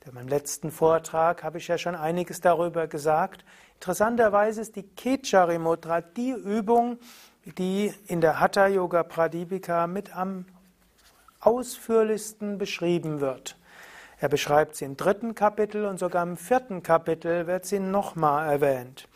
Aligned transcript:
In 0.05 0.13
meinem 0.13 0.29
letzten 0.29 0.71
Vortrag 0.71 1.43
habe 1.43 1.57
ich 1.57 1.69
ja 1.69 1.79
schon 1.79 1.95
einiges 1.95 2.43
darüber 2.43 2.87
gesagt. 2.87 3.43
Interessanterweise 3.77 4.61
ist 4.61 4.77
die 4.77 4.83
Kechari 4.83 5.59
Mudra 5.59 6.03
die 6.03 6.33
Übung, 6.33 6.99
die 7.57 7.93
in 8.07 8.21
der 8.21 8.39
Hatha 8.39 8.67
Yoga 8.67 9.03
Pradipika 9.03 9.87
mit 9.87 10.15
am 10.15 10.45
ausführlichsten 11.41 12.59
beschrieben 12.59 13.21
wird. 13.21 13.57
Er 14.19 14.29
beschreibt 14.29 14.77
sie 14.77 14.85
im 14.85 14.97
dritten 14.97 15.35
Kapitel 15.35 15.87
und 15.87 15.99
sogar 15.99 16.23
im 16.23 16.37
vierten 16.37 16.83
Kapitel 16.83 17.47
wird 17.47 17.65
sie 17.65 17.79
nochmal 17.79 18.53
erwähnt, 18.53 19.09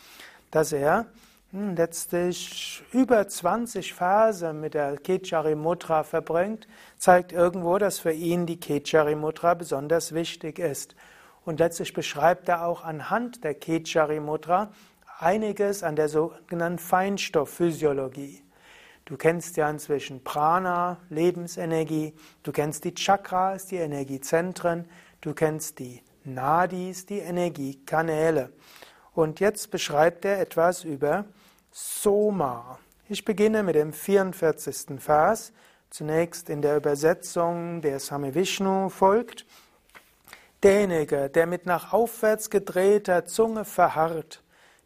dass 0.51 0.73
er 0.73 1.05
letztlich 1.53 2.83
über 2.93 3.27
20 3.27 3.93
Verse 3.93 4.53
mit 4.53 4.75
der 4.75 4.97
Kechari 4.97 5.55
Mudra 5.55 6.05
verbringt, 6.05 6.69
zeigt 6.97 7.33
irgendwo, 7.33 7.79
dass 7.79 7.99
für 7.99 8.13
ihn 8.13 8.47
die 8.47 8.61
Kechari 8.61 9.17
Mudra 9.17 9.55
besonders 9.55 10.13
wichtig 10.13 10.59
ist. 10.59 10.95
Und 11.45 11.59
letztlich 11.59 11.93
beschreibt 11.93 12.49
er 12.49 12.65
auch 12.67 12.85
anhand 12.85 13.43
der 13.43 13.55
Kechari 13.55 14.21
Mudra 14.21 14.71
einiges 15.19 15.83
an 15.83 15.97
der 15.97 16.09
sogenannten 16.09 16.79
Feinstoffphysiologie. 16.79 18.43
Du 19.05 19.17
kennst 19.17 19.57
ja 19.57 19.69
inzwischen 19.69 20.23
Prana, 20.23 20.99
Lebensenergie, 21.09 22.15
du 22.45 22.53
kennst 22.53 22.85
die 22.85 22.95
Chakras, 22.95 23.67
die 23.67 23.77
Energiezentren, 23.77 24.89
du 25.21 25.35
kennst 25.35 25.81
die 25.81 26.01
Nadis, 26.23 27.07
die 27.07 27.19
Energiekanäle. 27.19 28.53
Und 29.13 29.41
jetzt 29.41 29.73
beschreibt 29.73 30.25
er 30.25 30.41
etwas 30.41 30.85
über 30.85 31.25
Soma. 31.71 32.79
Ich 33.09 33.25
beginne 33.25 33.63
mit 33.63 33.77
dem 33.77 33.93
44. 33.93 35.01
Vers, 35.01 35.53
zunächst 35.89 36.51
in 36.51 36.63
der 36.63 36.77
Übersetzung 36.77 37.81
der 37.81 38.01
Same 38.01 38.35
Vishnu 38.35 38.89
folgt. 38.89 39.47
Derjenige, 40.63 41.31
der 41.31 41.47
mit 41.47 41.67
nach 41.67 41.93
aufwärts 41.93 42.51
gedrehter 42.51 43.25
Zunge 43.25 43.65
verharrt, 43.65 44.43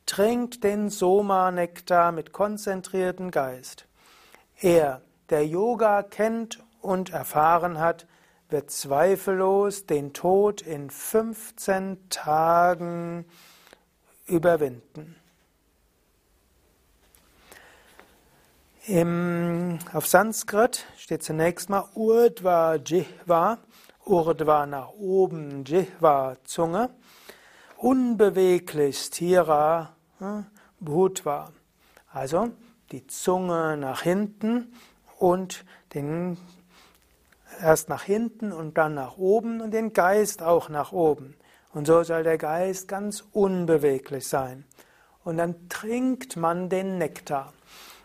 trinkt 0.06 0.62
den 0.62 0.90
Soma-Nektar 0.90 2.12
mit 2.12 2.32
konzentriertem 2.32 3.30
Geist. 3.30 3.86
Er, 4.60 5.00
der 5.30 5.46
Yoga 5.46 6.02
kennt 6.02 6.62
und 6.80 7.10
erfahren 7.10 7.78
hat, 7.78 8.06
wird 8.50 8.70
zweifellos 8.70 9.86
den 9.86 10.12
Tod 10.12 10.60
in 10.60 10.90
15 10.90 12.10
Tagen 12.10 13.24
überwinden. 14.26 15.16
Im, 18.86 19.78
auf 19.94 20.06
Sanskrit 20.06 20.84
steht 20.98 21.22
zunächst 21.22 21.70
mal 21.70 21.88
Urdhva 21.94 22.74
Jihva, 22.74 23.56
Urdhva 24.04 24.66
nach 24.66 24.90
oben, 24.90 25.64
Jihva 25.64 26.36
Zunge, 26.44 26.90
unbeweglich 27.78 28.98
Stira 28.98 29.96
hm, 30.18 30.44
Bhutva. 30.80 31.50
Also 32.12 32.50
die 32.92 33.06
Zunge 33.06 33.78
nach 33.78 34.02
hinten 34.02 34.74
und 35.18 35.64
den 35.94 36.36
erst 37.62 37.88
nach 37.88 38.02
hinten 38.02 38.52
und 38.52 38.76
dann 38.76 38.92
nach 38.92 39.16
oben 39.16 39.62
und 39.62 39.70
den 39.70 39.94
Geist 39.94 40.42
auch 40.42 40.68
nach 40.68 40.92
oben. 40.92 41.36
Und 41.72 41.86
so 41.86 42.02
soll 42.02 42.22
der 42.22 42.36
Geist 42.36 42.86
ganz 42.88 43.24
unbeweglich 43.32 44.28
sein. 44.28 44.66
Und 45.24 45.38
dann 45.38 45.70
trinkt 45.70 46.36
man 46.36 46.68
den 46.68 46.98
Nektar. 46.98 47.54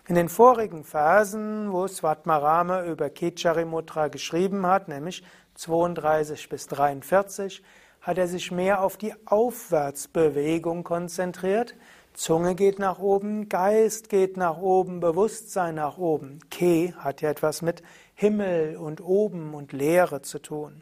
In 0.10 0.16
den 0.16 0.28
vorigen 0.28 0.84
Versen, 0.84 1.72
wo 1.72 1.88
Svatmarama 1.88 2.84
über 2.84 3.12
Kecharimutra 3.12 4.08
geschrieben 4.08 4.66
hat, 4.66 4.88
nämlich 4.88 5.24
32 5.54 6.50
bis 6.50 6.66
43, 6.66 7.62
hat 8.02 8.18
er 8.18 8.28
sich 8.28 8.52
mehr 8.52 8.82
auf 8.82 8.98
die 8.98 9.14
Aufwärtsbewegung 9.28 10.84
konzentriert. 10.84 11.76
Zunge 12.16 12.56
geht 12.56 12.80
nach 12.80 12.98
oben, 12.98 13.50
Geist 13.50 14.10
geht 14.10 14.36
nach 14.36 14.58
oben, 14.58 15.00
Bewusstsein 15.00 15.76
nach 15.76 16.00
oben. 16.00 16.40
Ke 16.50 16.96
hat 16.98 17.22
ja 17.22 17.30
etwas 17.30 17.62
mit 17.62 17.84
Himmel 18.16 18.78
und 18.78 19.02
oben 19.02 19.54
und 19.54 19.74
Leere 19.74 20.24
zu 20.24 20.40
tun. 20.40 20.82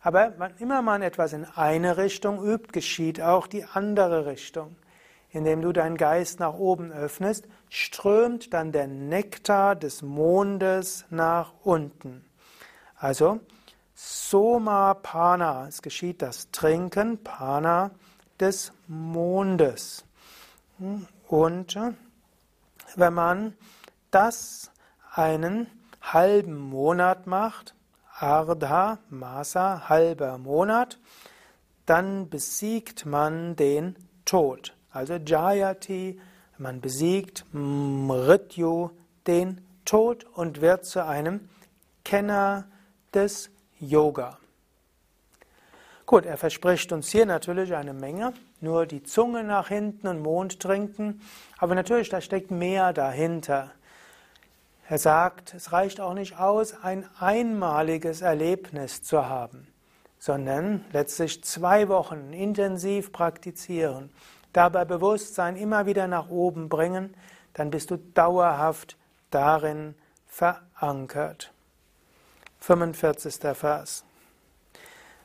Aber 0.00 0.32
wann 0.38 0.54
immer 0.58 0.80
man 0.80 1.02
etwas 1.02 1.34
in 1.34 1.44
eine 1.44 1.98
Richtung 1.98 2.42
übt, 2.42 2.72
geschieht 2.72 3.20
auch 3.20 3.46
die 3.46 3.66
andere 3.66 4.24
Richtung. 4.24 4.74
Indem 5.30 5.60
du 5.60 5.72
deinen 5.72 5.96
Geist 5.96 6.40
nach 6.40 6.54
oben 6.54 6.90
öffnest, 6.90 7.46
strömt 7.68 8.54
dann 8.54 8.72
der 8.72 8.86
Nektar 8.86 9.76
des 9.76 10.02
Mondes 10.02 11.04
nach 11.10 11.52
unten. 11.62 12.24
Also 12.96 13.40
Soma 13.94 14.94
Pana, 14.94 15.66
es 15.68 15.82
geschieht 15.82 16.22
das 16.22 16.50
Trinken, 16.50 17.22
Pana 17.22 17.90
des 18.40 18.72
Mondes. 18.86 20.04
Und 21.26 21.78
wenn 22.96 23.14
man 23.14 23.54
das 24.10 24.70
einen 25.12 25.66
halben 26.00 26.56
Monat 26.56 27.26
macht, 27.26 27.74
Ardha 28.20 28.98
Masa, 29.10 29.88
halber 29.88 30.38
Monat, 30.38 30.98
dann 31.86 32.28
besiegt 32.28 33.04
man 33.04 33.56
den 33.56 33.96
Tod. 34.24 34.77
Also 34.90 35.14
Jayati, 35.14 36.20
man 36.56 36.80
besiegt 36.80 37.44
Mrityu, 37.52 38.90
den 39.26 39.60
Tod 39.84 40.24
und 40.24 40.60
wird 40.60 40.86
zu 40.86 41.04
einem 41.04 41.48
Kenner 42.04 42.66
des 43.14 43.50
Yoga. 43.78 44.38
Gut, 46.06 46.24
er 46.24 46.38
verspricht 46.38 46.90
uns 46.92 47.10
hier 47.10 47.26
natürlich 47.26 47.74
eine 47.74 47.92
Menge, 47.92 48.32
nur 48.62 48.86
die 48.86 49.02
Zunge 49.02 49.44
nach 49.44 49.68
hinten 49.68 50.08
und 50.08 50.22
Mond 50.22 50.58
trinken, 50.58 51.20
aber 51.58 51.74
natürlich, 51.74 52.08
da 52.08 52.22
steckt 52.22 52.50
mehr 52.50 52.94
dahinter. 52.94 53.72
Er 54.88 54.96
sagt, 54.96 55.52
es 55.52 55.70
reicht 55.70 56.00
auch 56.00 56.14
nicht 56.14 56.38
aus, 56.38 56.74
ein 56.82 57.04
einmaliges 57.18 58.22
Erlebnis 58.22 59.02
zu 59.02 59.28
haben, 59.28 59.68
sondern 60.18 60.82
letztlich 60.92 61.44
zwei 61.44 61.88
Wochen 61.88 62.32
intensiv 62.32 63.12
praktizieren 63.12 64.08
dabei 64.52 64.84
Bewusstsein 64.84 65.56
immer 65.56 65.86
wieder 65.86 66.06
nach 66.06 66.28
oben 66.28 66.68
bringen, 66.68 67.14
dann 67.54 67.70
bist 67.70 67.90
du 67.90 67.96
dauerhaft 67.96 68.96
darin 69.30 69.94
verankert. 70.26 71.52
45. 72.60 73.34
Vers. 73.54 74.04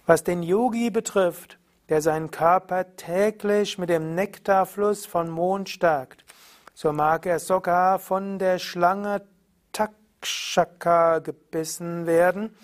Was 0.06 0.24
den 0.24 0.44
Yogi 0.44 0.90
betrifft, 0.90 1.58
der 1.90 2.02
seinen 2.02 2.32
Körper 2.32 2.96
täglich 2.96 3.78
mit 3.78 3.90
dem 3.90 4.16
Nektarfluss 4.16 5.06
von 5.06 5.30
Mond 5.30 5.70
stärkt, 5.70 6.24
so 6.74 6.92
mag 6.92 7.26
er 7.26 7.40
sogar 7.40 8.00
von 8.00 8.40
der 8.40 8.60
Schlange 8.60 9.22
Takshaka 9.72 11.20
gebissen 11.20 12.06
werden, 12.06 12.56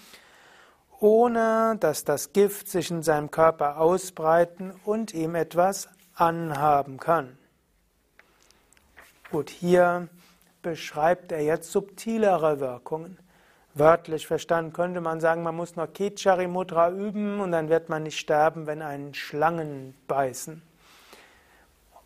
ohne 0.99 1.77
dass 1.79 2.03
das 2.03 2.33
Gift 2.33 2.67
sich 2.67 2.91
in 2.91 3.03
seinem 3.03 3.31
Körper 3.31 3.79
ausbreiten 3.79 4.73
und 4.83 5.13
ihm 5.13 5.35
etwas 5.35 5.87
anhaben 6.19 6.97
kann. 6.97 7.37
Gut, 9.31 9.49
hier 9.49 10.07
beschreibt 10.61 11.31
er 11.31 11.41
jetzt 11.41 11.71
subtilere 11.71 12.59
Wirkungen. 12.59 13.17
Wörtlich 13.75 14.25
verstanden 14.25 14.73
könnte 14.73 14.99
man 14.99 15.21
sagen, 15.21 15.43
man 15.43 15.55
muss 15.55 15.75
noch 15.75 15.93
Kechari 15.93 16.47
Mudra 16.47 16.89
üben 16.89 17.39
und 17.39 17.51
dann 17.51 17.69
wird 17.69 17.89
man 17.89 18.03
nicht 18.03 18.19
sterben, 18.19 18.65
wenn 18.65 18.81
einen 18.81 19.13
Schlangen 19.13 19.95
beißen. 20.07 20.61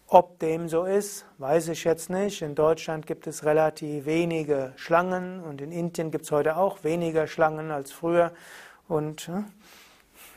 Ob 0.07 0.37
dem 0.39 0.67
so 0.69 0.83
ist, 0.83 1.25
weiß 1.39 1.69
ich 1.69 1.85
jetzt 1.85 2.09
nicht. 2.09 2.41
In 2.41 2.53
Deutschland 2.53 3.07
gibt 3.07 3.25
es 3.25 3.45
relativ 3.45 4.05
wenige 4.05 4.73
Schlangen 4.75 5.41
und 5.41 5.61
in 5.61 5.71
Indien 5.71 6.11
gibt 6.11 6.25
es 6.25 6.31
heute 6.31 6.57
auch 6.57 6.83
weniger 6.83 7.25
Schlangen 7.25 7.71
als 7.71 7.91
früher. 7.91 8.31
Und 8.87 9.21
hm, 9.21 9.45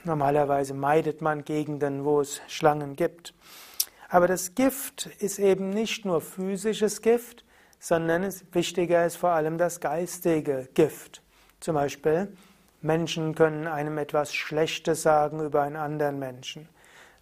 normalerweise 0.05 0.72
meidet 0.72 1.20
man 1.20 1.44
Gegenden, 1.44 2.05
wo 2.05 2.20
es 2.20 2.40
Schlangen 2.46 2.96
gibt. 2.96 3.34
Aber 4.17 4.29
das 4.29 4.55
Gift 4.55 5.11
ist 5.19 5.39
eben 5.39 5.69
nicht 5.69 6.07
nur 6.07 6.23
physisches 6.23 7.03
Gift, 7.03 7.45
sondern 7.79 8.23
es, 8.23 8.47
wichtiger 8.53 9.05
ist 9.05 9.17
vor 9.17 9.33
allem 9.33 9.59
das 9.59 9.79
geistige 9.79 10.71
Gift. 10.73 11.23
Zum 11.61 11.75
Beispiel 11.75 12.35
Menschen 12.81 13.35
können 13.35 13.67
einem 13.67 13.99
etwas 13.99 14.33
Schlechtes 14.33 15.03
sagen 15.03 15.45
über 15.45 15.61
einen 15.61 15.77
anderen 15.77 16.19
Menschen. 16.19 16.67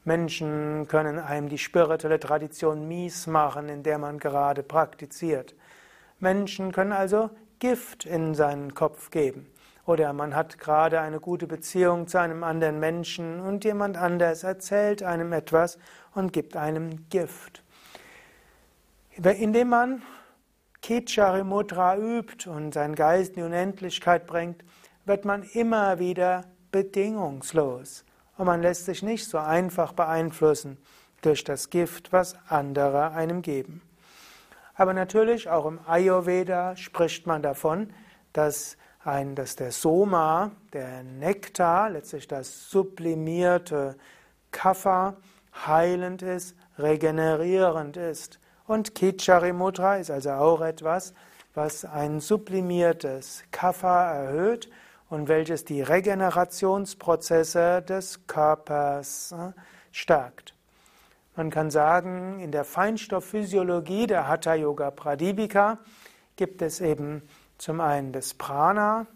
Menschen 0.04 0.86
können 0.86 1.18
einem 1.18 1.48
die 1.48 1.58
spirituelle 1.58 2.20
Tradition 2.20 2.86
mies 2.86 3.26
machen, 3.26 3.68
in 3.68 3.82
der 3.82 3.98
man 3.98 4.20
gerade 4.20 4.62
praktiziert. 4.62 5.56
Menschen 6.20 6.70
können 6.70 6.92
also 6.92 7.28
Gift 7.58 8.04
in 8.04 8.36
seinen 8.36 8.72
Kopf 8.72 9.10
geben. 9.10 9.50
Oder 9.86 10.12
man 10.14 10.34
hat 10.34 10.58
gerade 10.58 11.00
eine 11.00 11.20
gute 11.20 11.46
Beziehung 11.46 12.06
zu 12.06 12.18
einem 12.18 12.42
anderen 12.42 12.80
Menschen 12.80 13.40
und 13.40 13.64
jemand 13.64 13.98
anders 13.98 14.42
erzählt 14.42 15.02
einem 15.02 15.32
etwas 15.32 15.78
und 16.14 16.32
gibt 16.32 16.56
einem 16.56 17.08
Gift. 17.08 17.62
Indem 19.16 19.68
man 19.68 20.02
Kichari 20.82 21.44
Mudra 21.44 21.96
übt 21.96 22.48
und 22.48 22.74
seinen 22.74 22.94
Geist 22.94 23.30
in 23.30 23.36
die 23.36 23.42
Unendlichkeit 23.42 24.26
bringt, 24.26 24.64
wird 25.04 25.24
man 25.24 25.42
immer 25.42 25.98
wieder 25.98 26.44
bedingungslos. 26.72 28.04
Und 28.36 28.46
man 28.46 28.62
lässt 28.62 28.86
sich 28.86 29.02
nicht 29.02 29.26
so 29.26 29.38
einfach 29.38 29.92
beeinflussen 29.92 30.78
durch 31.22 31.44
das 31.44 31.70
Gift, 31.70 32.12
was 32.12 32.36
andere 32.48 33.12
einem 33.12 33.42
geben. 33.42 33.80
Aber 34.74 34.92
natürlich, 34.92 35.48
auch 35.48 35.66
im 35.66 35.78
Ayurveda 35.86 36.76
spricht 36.76 37.26
man 37.26 37.42
davon, 37.42 37.92
dass, 38.32 38.76
ein, 39.04 39.36
dass 39.36 39.54
der 39.54 39.70
Soma, 39.70 40.50
der 40.72 41.04
Nektar, 41.04 41.90
letztlich 41.90 42.26
das 42.26 42.68
sublimierte 42.68 43.96
Kapha, 44.50 45.16
heilend 45.66 46.22
ist, 46.22 46.56
regenerierend 46.78 47.96
ist. 47.96 48.38
Und 48.66 48.94
Kichari 48.94 49.52
Mudra 49.52 49.96
ist 49.96 50.10
also 50.10 50.30
auch 50.30 50.60
etwas, 50.60 51.14
was 51.54 51.84
ein 51.84 52.20
sublimiertes 52.20 53.44
Kapha 53.50 54.12
erhöht 54.12 54.70
und 55.08 55.28
welches 55.28 55.64
die 55.64 55.82
Regenerationsprozesse 55.82 57.82
des 57.82 58.26
Körpers 58.26 59.32
äh, 59.32 59.52
stärkt. 59.92 60.54
Man 61.36 61.50
kann 61.50 61.70
sagen, 61.70 62.40
in 62.40 62.52
der 62.52 62.64
Feinstoffphysiologie 62.64 64.06
der 64.06 64.28
Hatha 64.28 64.54
Yoga 64.54 64.90
Pradipika 64.90 65.78
gibt 66.36 66.62
es 66.62 66.80
eben 66.80 67.22
zum 67.58 67.80
einen 67.80 68.12
das 68.12 68.34
Prana, 68.34 69.06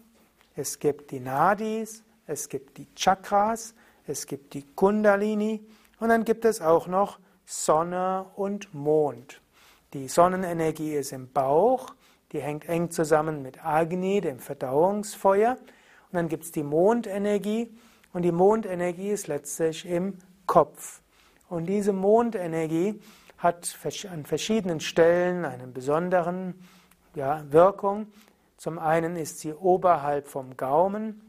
es 0.55 0.79
gibt 0.79 1.11
die 1.11 1.19
Nadis, 1.19 2.03
es 2.27 2.49
gibt 2.49 2.77
die 2.77 2.87
Chakras, 2.95 3.73
es 4.05 4.25
gibt 4.25 4.53
die 4.53 4.65
Kundalini 4.75 5.65
und 5.99 6.09
dann 6.09 6.25
gibt 6.25 6.45
es 6.45 6.61
auch 6.61 6.87
noch 6.87 7.19
Sonne 7.45 8.25
und 8.35 8.73
Mond. 8.73 9.41
Die 9.93 10.07
Sonnenenergie 10.07 10.93
ist 10.93 11.11
im 11.11 11.31
Bauch, 11.31 11.93
die 12.31 12.41
hängt 12.41 12.69
eng 12.69 12.91
zusammen 12.91 13.41
mit 13.41 13.65
Agni, 13.65 14.21
dem 14.21 14.39
Verdauungsfeuer. 14.39 15.53
Und 15.53 16.13
dann 16.13 16.27
gibt 16.27 16.43
es 16.43 16.51
die 16.51 16.63
Mondenergie 16.63 17.75
und 18.13 18.21
die 18.21 18.31
Mondenergie 18.31 19.09
ist 19.09 19.27
letztlich 19.27 19.85
im 19.85 20.17
Kopf. 20.45 21.01
Und 21.49 21.65
diese 21.65 21.93
Mondenergie 21.93 22.99
hat 23.37 23.75
an 24.11 24.25
verschiedenen 24.25 24.79
Stellen 24.79 25.45
eine 25.45 25.67
besondere 25.67 26.53
ja, 27.15 27.43
Wirkung. 27.49 28.07
Zum 28.57 28.77
einen 28.77 29.15
ist 29.15 29.39
sie 29.39 29.53
oberhalb 29.53 30.27
vom 30.27 30.55
Gaumen, 30.57 31.28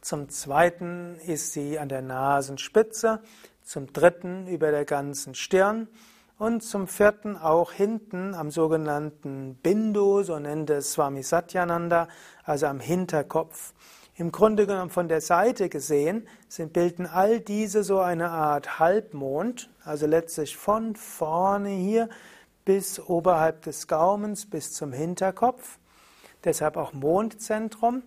zum 0.00 0.28
zweiten 0.28 1.16
ist 1.26 1.52
sie 1.52 1.78
an 1.78 1.88
der 1.88 2.02
Nasenspitze, 2.02 3.20
zum 3.62 3.92
dritten 3.92 4.46
über 4.46 4.70
der 4.70 4.84
ganzen 4.84 5.34
Stirn 5.34 5.88
und 6.38 6.62
zum 6.62 6.88
vierten 6.88 7.36
auch 7.36 7.72
hinten 7.72 8.34
am 8.34 8.50
sogenannten 8.50 9.56
Bindu, 9.56 10.22
so 10.22 10.38
nennt 10.38 10.70
es 10.70 10.92
Swami 10.92 11.22
Satyananda, 11.22 12.08
also 12.44 12.66
am 12.66 12.80
Hinterkopf. 12.80 13.74
Im 14.16 14.32
Grunde 14.32 14.66
genommen 14.66 14.90
von 14.90 15.08
der 15.08 15.20
Seite 15.20 15.68
gesehen 15.68 16.26
sind, 16.48 16.72
bilden 16.72 17.06
all 17.06 17.40
diese 17.40 17.82
so 17.82 18.00
eine 18.00 18.30
Art 18.30 18.78
Halbmond, 18.78 19.70
also 19.84 20.06
letztlich 20.06 20.56
von 20.56 20.96
vorne 20.96 21.70
hier 21.70 22.08
bis 22.64 23.00
oberhalb 23.00 23.62
des 23.62 23.86
Gaumens 23.86 24.48
bis 24.48 24.72
zum 24.72 24.92
Hinterkopf. 24.92 25.78
Deshalb 26.44 26.76
auch 26.76 26.92
Mondzentrum. 26.92 28.02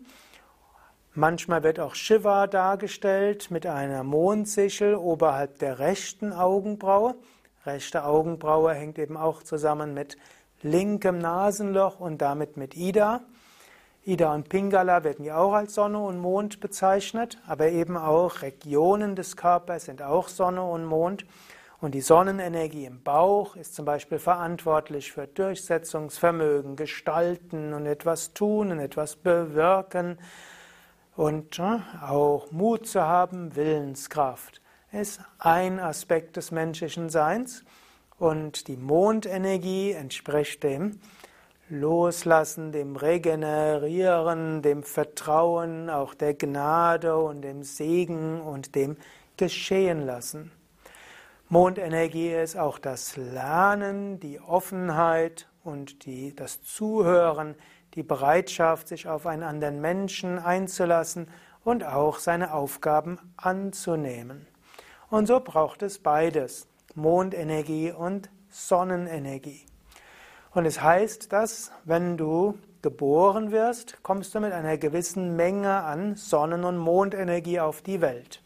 Manchmal 1.15 1.61
wird 1.61 1.79
auch 1.79 1.93
Shiva 1.93 2.47
dargestellt 2.47 3.51
mit 3.51 3.67
einer 3.67 4.03
Mondsichel 4.03 4.95
oberhalb 4.95 5.59
der 5.59 5.77
rechten 5.77 6.33
Augenbraue. 6.33 7.13
Rechte 7.67 8.03
Augenbraue 8.03 8.73
hängt 8.73 8.97
eben 8.97 9.15
auch 9.15 9.43
zusammen 9.43 9.93
mit 9.93 10.17
linkem 10.63 11.19
Nasenloch 11.19 11.99
und 11.99 12.23
damit 12.23 12.57
mit 12.57 12.75
Ida. 12.75 13.21
Ida 14.05 14.33
und 14.33 14.49
Pingala 14.49 15.03
werden 15.03 15.23
ja 15.23 15.37
auch 15.37 15.53
als 15.53 15.75
Sonne 15.75 15.99
und 15.99 16.17
Mond 16.17 16.59
bezeichnet, 16.61 17.37
aber 17.45 17.69
eben 17.69 17.95
auch 17.95 18.41
Regionen 18.41 19.15
des 19.15 19.37
Körpers 19.37 19.85
sind 19.85 20.01
auch 20.01 20.29
Sonne 20.29 20.63
und 20.63 20.83
Mond. 20.83 21.27
Und 21.79 21.93
die 21.93 22.01
Sonnenenergie 22.01 22.85
im 22.85 23.03
Bauch 23.03 23.55
ist 23.55 23.75
zum 23.75 23.85
Beispiel 23.85 24.17
verantwortlich 24.17 25.11
für 25.11 25.27
Durchsetzungsvermögen, 25.27 26.75
Gestalten 26.75 27.75
und 27.75 27.85
etwas 27.85 28.33
tun 28.33 28.71
und 28.71 28.79
etwas 28.79 29.15
bewirken 29.15 30.17
und 31.15 31.59
äh, 31.59 31.79
auch 32.01 32.51
Mut 32.51 32.87
zu 32.87 33.01
haben, 33.01 33.55
Willenskraft. 33.55 34.61
Ist 34.91 35.21
ein 35.39 35.79
Aspekt 35.79 36.37
des 36.37 36.51
menschlichen 36.51 37.09
Seins 37.09 37.63
und 38.19 38.67
die 38.67 38.77
Mondenergie 38.77 39.91
entspricht 39.91 40.63
dem 40.63 40.99
Loslassen, 41.69 42.71
dem 42.71 42.95
Regenerieren, 42.95 44.61
dem 44.61 44.83
Vertrauen, 44.83 45.89
auch 45.89 46.13
der 46.13 46.35
Gnade 46.35 47.17
und 47.17 47.41
dem 47.41 47.63
Segen 47.63 48.41
und 48.41 48.75
dem 48.75 48.97
Geschehen 49.37 50.05
lassen. 50.05 50.51
Mondenergie 51.49 52.33
ist 52.33 52.57
auch 52.57 52.77
das 52.77 53.17
Lernen, 53.17 54.19
die 54.19 54.39
Offenheit 54.39 55.47
und 55.63 56.05
die, 56.05 56.35
das 56.35 56.61
Zuhören, 56.63 57.55
die 57.93 58.03
Bereitschaft, 58.03 58.87
sich 58.87 59.07
auf 59.07 59.25
einen 59.25 59.43
anderen 59.43 59.81
Menschen 59.81 60.39
einzulassen 60.39 61.27
und 61.63 61.83
auch 61.83 62.19
seine 62.19 62.53
Aufgaben 62.53 63.19
anzunehmen. 63.37 64.47
Und 65.09 65.27
so 65.27 65.39
braucht 65.39 65.83
es 65.83 65.99
beides, 65.99 66.67
Mondenergie 66.95 67.91
und 67.91 68.29
Sonnenenergie. 68.49 69.65
Und 70.51 70.65
es 70.65 70.81
heißt, 70.81 71.31
dass 71.31 71.71
wenn 71.85 72.17
du 72.17 72.57
geboren 72.81 73.51
wirst, 73.51 74.03
kommst 74.03 74.35
du 74.35 74.39
mit 74.39 74.53
einer 74.53 74.77
gewissen 74.77 75.35
Menge 75.35 75.83
an 75.83 76.15
Sonnen- 76.15 76.63
und 76.63 76.77
Mondenergie 76.77 77.59
auf 77.59 77.81
die 77.81 78.01
Welt. 78.01 78.41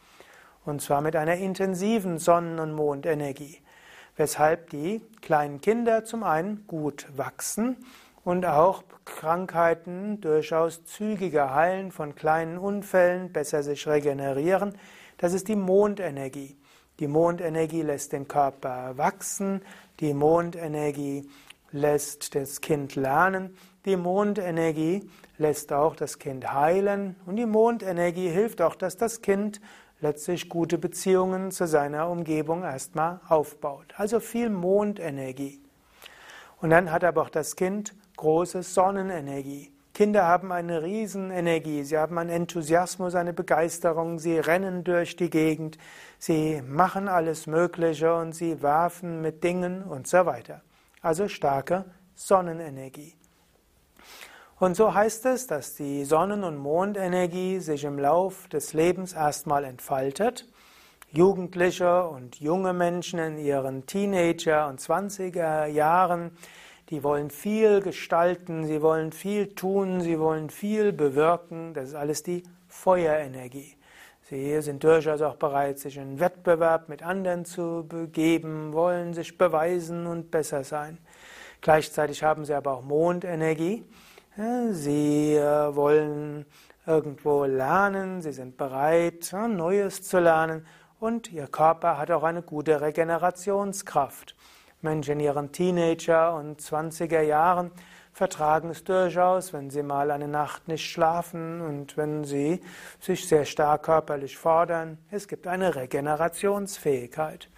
Und 0.63 0.81
zwar 0.81 1.01
mit 1.01 1.15
einer 1.15 1.35
intensiven 1.35 2.17
Sonnen- 2.17 2.59
und 2.59 2.73
Mondenergie. 2.73 3.61
Weshalb 4.15 4.69
die 4.69 5.01
kleinen 5.21 5.61
Kinder 5.61 6.03
zum 6.03 6.23
einen 6.23 6.65
gut 6.67 7.07
wachsen 7.15 7.77
und 8.27 8.45
auch 8.45 8.83
Krankheiten 9.05 10.19
durchaus 10.19 10.83
zügiger 10.83 11.55
heilen, 11.55 11.93
von 11.93 12.13
kleinen 12.13 12.57
Unfällen 12.57 13.31
besser 13.31 13.63
sich 13.63 13.87
regenerieren. 13.87 14.73
Das 15.17 15.31
ist 15.31 15.47
die 15.47 15.55
Mondenergie. 15.55 16.57
Die 16.99 17.07
Mondenergie 17.07 17.83
lässt 17.83 18.11
den 18.11 18.27
Körper 18.27 18.97
wachsen, 18.97 19.61
die 20.01 20.13
Mondenergie 20.13 21.29
lässt 21.71 22.35
das 22.35 22.59
Kind 22.59 22.97
lernen, 22.97 23.55
die 23.85 23.95
Mondenergie 23.95 25.09
lässt 25.37 25.71
auch 25.71 25.95
das 25.95 26.19
Kind 26.19 26.51
heilen 26.51 27.15
und 27.25 27.37
die 27.37 27.45
Mondenergie 27.45 28.27
hilft 28.27 28.61
auch, 28.61 28.75
dass 28.75 28.97
das 28.97 29.21
Kind 29.21 29.61
letztlich 30.01 30.49
gute 30.49 30.77
Beziehungen 30.77 31.51
zu 31.51 31.65
seiner 31.65 32.09
Umgebung 32.09 32.63
erstmal 32.63 33.21
aufbaut. 33.29 33.93
Also 33.95 34.19
viel 34.19 34.49
Mondenergie. 34.49 35.61
Und 36.59 36.71
dann 36.71 36.91
hat 36.91 37.05
aber 37.05 37.21
auch 37.21 37.29
das 37.29 37.55
Kind 37.55 37.95
große 38.17 38.63
Sonnenenergie. 38.63 39.71
Kinder 39.93 40.25
haben 40.25 40.51
eine 40.51 40.83
Riesenenergie, 40.83 41.83
sie 41.83 41.97
haben 41.97 42.17
einen 42.17 42.29
Enthusiasmus, 42.29 43.15
eine 43.15 43.33
Begeisterung, 43.33 44.19
sie 44.19 44.37
rennen 44.37 44.83
durch 44.83 45.15
die 45.15 45.29
Gegend, 45.29 45.77
sie 46.19 46.61
machen 46.61 47.07
alles 47.07 47.47
Mögliche 47.47 48.13
und 48.13 48.33
sie 48.33 48.61
werfen 48.61 49.21
mit 49.21 49.43
Dingen 49.43 49.83
und 49.83 50.07
so 50.07 50.25
weiter 50.25 50.61
also 51.01 51.27
starke 51.27 51.85
Sonnenenergie. 52.15 53.15
Und 54.59 54.75
so 54.75 54.93
heißt 54.93 55.25
es, 55.27 55.47
dass 55.47 55.75
die 55.75 56.03
Sonnen- 56.03 56.43
und 56.43 56.57
Mondenergie 56.57 57.59
sich 57.59 57.83
im 57.83 57.99
Lauf 57.99 58.47
des 58.49 58.73
Lebens 58.73 59.13
erstmal 59.13 59.63
entfaltet. 59.63 60.47
Jugendliche 61.11 62.07
und 62.07 62.39
junge 62.39 62.73
Menschen 62.73 63.19
in 63.19 63.37
ihren 63.37 63.85
Teenager- 63.85 64.67
und 64.67 64.81
20er 64.81 65.67
Jahren, 65.67 66.31
die 66.89 67.03
wollen 67.03 67.29
viel 67.29 67.81
gestalten, 67.81 68.65
sie 68.65 68.81
wollen 68.81 69.11
viel 69.11 69.53
tun, 69.55 70.01
sie 70.01 70.19
wollen 70.19 70.49
viel 70.49 70.93
bewirken. 70.93 71.73
Das 71.73 71.89
ist 71.89 71.95
alles 71.95 72.23
die 72.23 72.43
Feuerenergie. 72.67 73.75
Sie 74.29 74.61
sind 74.61 74.83
durchaus 74.83 75.21
auch 75.21 75.35
bereit, 75.35 75.79
sich 75.79 75.97
in 75.97 76.19
Wettbewerb 76.19 76.89
mit 76.89 77.01
anderen 77.01 77.45
zu 77.45 77.85
begeben, 77.87 78.73
wollen 78.73 79.13
sich 79.13 79.37
beweisen 79.37 80.05
und 80.05 80.31
besser 80.31 80.63
sein. 80.63 80.97
Gleichzeitig 81.61 82.23
haben 82.23 82.45
sie 82.45 82.53
aber 82.53 82.73
auch 82.73 82.83
Mondenergie. 82.83 83.85
Sie 84.71 85.33
äh, 85.33 85.75
wollen 85.75 86.45
irgendwo 86.85 87.45
lernen, 87.45 88.21
sie 88.21 88.31
sind 88.31 88.57
bereit, 88.57 89.33
Neues 89.33 90.03
zu 90.03 90.19
lernen 90.19 90.65
und 90.99 91.31
ihr 91.31 91.47
Körper 91.47 91.97
hat 91.97 92.11
auch 92.11 92.23
eine 92.23 92.41
gute 92.41 92.79
Regenerationskraft. 92.79 94.35
Menschen 94.81 95.13
in 95.13 95.19
ihren 95.21 95.51
Teenager- 95.51 96.35
und 96.35 96.61
20er 96.61 97.21
Jahren 97.21 97.71
vertragen 98.13 98.69
es 98.71 98.83
durchaus, 98.83 99.53
wenn 99.53 99.69
sie 99.69 99.83
mal 99.83 100.11
eine 100.11 100.27
Nacht 100.27 100.67
nicht 100.67 100.89
schlafen 100.89 101.61
und 101.61 101.97
wenn 101.97 102.23
sie 102.23 102.61
sich 102.99 103.27
sehr 103.27 103.45
stark 103.45 103.83
körperlich 103.83 104.37
fordern. 104.37 104.97
Es 105.11 105.27
gibt 105.27 105.47
eine 105.47 105.75
Regenerationsfähigkeit. 105.75 107.49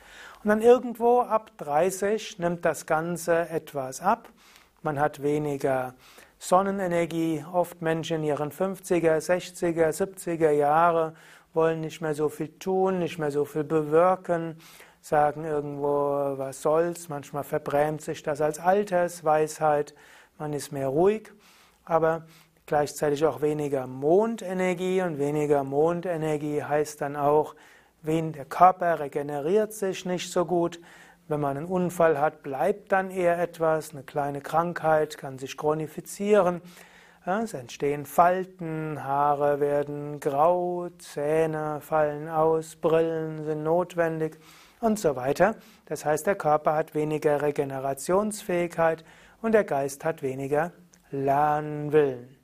Und 0.43 0.49
dann 0.49 0.61
irgendwo 0.61 1.21
ab 1.21 1.51
30 1.57 2.39
nimmt 2.39 2.65
das 2.65 2.85
Ganze 2.85 3.49
etwas 3.49 4.01
ab. 4.01 4.29
Man 4.81 4.99
hat 4.99 5.21
weniger 5.21 5.95
Sonnenenergie. 6.39 7.43
Oft 7.51 7.81
Menschen 7.81 8.17
in 8.17 8.23
ihren 8.23 8.51
50er, 8.51 9.17
60er, 9.17 9.89
70er 9.89 10.51
Jahre 10.51 11.13
wollen 11.53 11.81
nicht 11.81 12.01
mehr 12.01 12.13
so 12.13 12.29
viel 12.29 12.49
tun, 12.59 12.99
nicht 12.99 13.17
mehr 13.17 13.31
so 13.31 13.43
viel 13.43 13.63
bewirken, 13.63 14.57
sagen 15.01 15.45
irgendwo, 15.45 16.37
was 16.37 16.61
soll's. 16.61 17.09
Manchmal 17.09 17.43
verbrämt 17.43 18.01
sich 18.01 18.23
das 18.23 18.41
als 18.41 18.59
Altersweisheit. 18.59 19.93
Man 20.37 20.53
ist 20.53 20.71
mehr 20.71 20.87
ruhig, 20.87 21.31
aber 21.85 22.25
gleichzeitig 22.65 23.25
auch 23.25 23.41
weniger 23.41 23.87
Mondenergie 23.87 25.01
und 25.01 25.19
weniger 25.19 25.63
Mondenergie 25.63 26.63
heißt 26.63 27.01
dann 27.01 27.15
auch, 27.15 27.55
der 28.03 28.45
Körper 28.45 28.99
regeneriert 28.99 29.73
sich 29.73 30.05
nicht 30.05 30.31
so 30.31 30.45
gut. 30.45 30.79
Wenn 31.27 31.41
man 31.41 31.57
einen 31.57 31.65
Unfall 31.65 32.19
hat, 32.19 32.43
bleibt 32.43 32.91
dann 32.91 33.11
eher 33.11 33.37
etwas. 33.39 33.91
Eine 33.91 34.03
kleine 34.03 34.41
Krankheit 34.41 35.17
kann 35.17 35.37
sich 35.37 35.57
chronifizieren. 35.57 36.61
Es 37.25 37.53
entstehen 37.53 38.05
Falten, 38.05 39.03
Haare 39.03 39.59
werden 39.59 40.19
grau, 40.19 40.87
Zähne 40.97 41.81
fallen 41.81 42.29
aus, 42.29 42.77
Brillen 42.77 43.43
sind 43.43 43.63
notwendig 43.63 44.39
und 44.79 44.99
so 44.99 45.15
weiter. 45.15 45.55
Das 45.85 46.05
heißt, 46.05 46.27
der 46.27 46.35
Körper 46.35 46.75
hat 46.75 46.95
weniger 46.95 47.41
Regenerationsfähigkeit 47.41 49.03
und 49.41 49.53
der 49.53 49.63
Geist 49.63 50.05
hat 50.05 50.21
weniger 50.21 50.71
Lernwillen. 51.11 52.37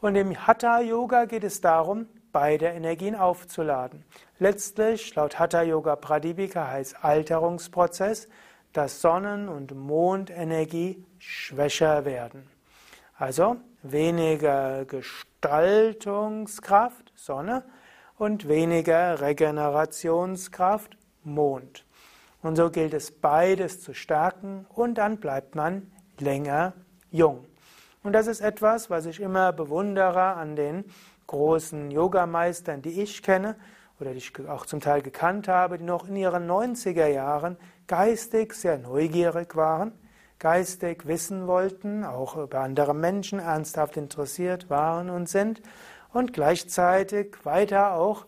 Und 0.00 0.16
im 0.16 0.46
Hatha 0.46 0.80
Yoga 0.80 1.24
geht 1.24 1.44
es 1.44 1.60
darum, 1.60 2.06
beide 2.32 2.66
Energien 2.66 3.14
aufzuladen. 3.14 4.04
Letztlich, 4.38 5.14
laut 5.14 5.38
Hatha 5.38 5.62
Yoga 5.62 5.96
Pradipika 5.96 6.68
heißt 6.68 7.02
Alterungsprozess, 7.02 8.28
dass 8.72 9.00
Sonnen- 9.00 9.48
und 9.48 9.74
Mondenergie 9.74 11.02
schwächer 11.18 12.04
werden. 12.04 12.46
Also 13.16 13.56
weniger 13.82 14.84
Gestaltungskraft, 14.84 17.12
Sonne, 17.14 17.64
und 18.16 18.48
weniger 18.48 19.20
Regenerationskraft, 19.20 20.96
Mond. 21.24 21.84
Und 22.42 22.56
so 22.56 22.70
gilt 22.70 22.94
es 22.94 23.10
beides 23.10 23.80
zu 23.80 23.94
stärken 23.94 24.66
und 24.68 24.98
dann 24.98 25.18
bleibt 25.18 25.54
man 25.54 25.90
länger 26.18 26.74
jung. 27.10 27.46
Und 28.02 28.12
das 28.12 28.26
ist 28.26 28.40
etwas, 28.40 28.90
was 28.90 29.06
ich 29.06 29.20
immer 29.20 29.52
bewundere 29.52 30.34
an 30.34 30.56
den 30.56 30.84
großen 31.26 31.90
Yogameistern, 31.90 32.82
die 32.82 33.02
ich 33.02 33.22
kenne 33.22 33.56
oder 33.98 34.12
die 34.12 34.18
ich 34.18 34.32
auch 34.46 34.66
zum 34.66 34.80
Teil 34.80 35.00
gekannt 35.00 35.48
habe, 35.48 35.78
die 35.78 35.84
noch 35.84 36.08
in 36.08 36.16
ihren 36.16 36.46
90er 36.46 37.06
Jahren 37.06 37.56
geistig 37.86 38.52
sehr 38.52 38.76
neugierig 38.76 39.56
waren, 39.56 39.92
geistig 40.38 41.06
wissen 41.06 41.46
wollten, 41.46 42.04
auch 42.04 42.36
über 42.36 42.60
andere 42.60 42.94
Menschen 42.94 43.38
ernsthaft 43.38 43.96
interessiert 43.96 44.68
waren 44.68 45.08
und 45.08 45.28
sind 45.28 45.62
und 46.12 46.32
gleichzeitig 46.32 47.36
weiter 47.44 47.94
auch 47.94 48.26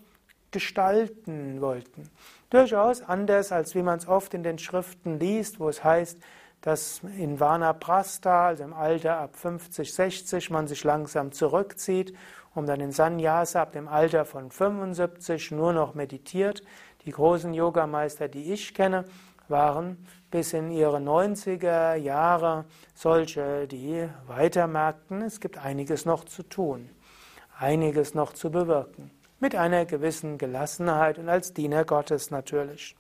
gestalten 0.51 1.61
wollten. 1.61 2.09
Durchaus 2.51 3.03
anders, 3.03 3.53
als 3.53 3.75
wie 3.75 3.83
man 3.83 3.99
es 3.99 4.07
oft 4.07 4.35
in 4.35 4.43
den 4.43 4.59
Schriften 4.59 5.19
liest, 5.19 5.59
wo 5.61 5.69
es 5.69 5.83
heißt, 5.83 6.19
dass 6.61 7.01
in 7.17 7.39
Vanaprastha, 7.39 8.49
also 8.49 8.65
im 8.65 8.73
Alter 8.73 9.19
ab 9.19 9.37
50, 9.37 9.93
60, 9.93 10.51
man 10.51 10.67
sich 10.67 10.85
langsam 10.85 11.33
zurückzieht 11.33 12.15
um 12.57 12.67
dann 12.67 12.81
in 12.81 12.91
Sannyasa 12.91 13.63
ab 13.63 13.73
dem 13.73 13.87
Alter 13.87 14.25
von 14.25 14.51
75 14.51 15.51
nur 15.51 15.73
noch 15.73 15.95
meditiert. 15.95 16.63
Die 17.05 17.11
großen 17.11 17.53
Yogameister, 17.53 18.29
die 18.29 18.53
ich 18.53 18.75
kenne, 18.75 19.05
waren 19.49 20.05
bis 20.31 20.55
in 20.55 20.71
ihre 20.71 20.97
90er 20.97 21.95
Jahre 21.95 22.65
solche, 22.95 23.69
die 23.69 24.09
weiter 24.27 24.67
merkten, 24.67 25.23
es 25.23 25.41
gibt 25.41 25.59
einiges 25.59 26.05
noch 26.05 26.25
zu 26.25 26.43
tun, 26.43 26.91
einiges 27.59 28.15
noch 28.15 28.33
zu 28.33 28.51
bewirken. 28.51 29.11
Mit 29.39 29.55
einer 29.55 29.85
gewissen 29.85 30.39
Gelassenheit 30.39 31.19
und 31.19 31.29
als 31.29 31.53
Diener 31.53 31.85
Gottes 31.85 32.31
natürlich. 32.31 32.97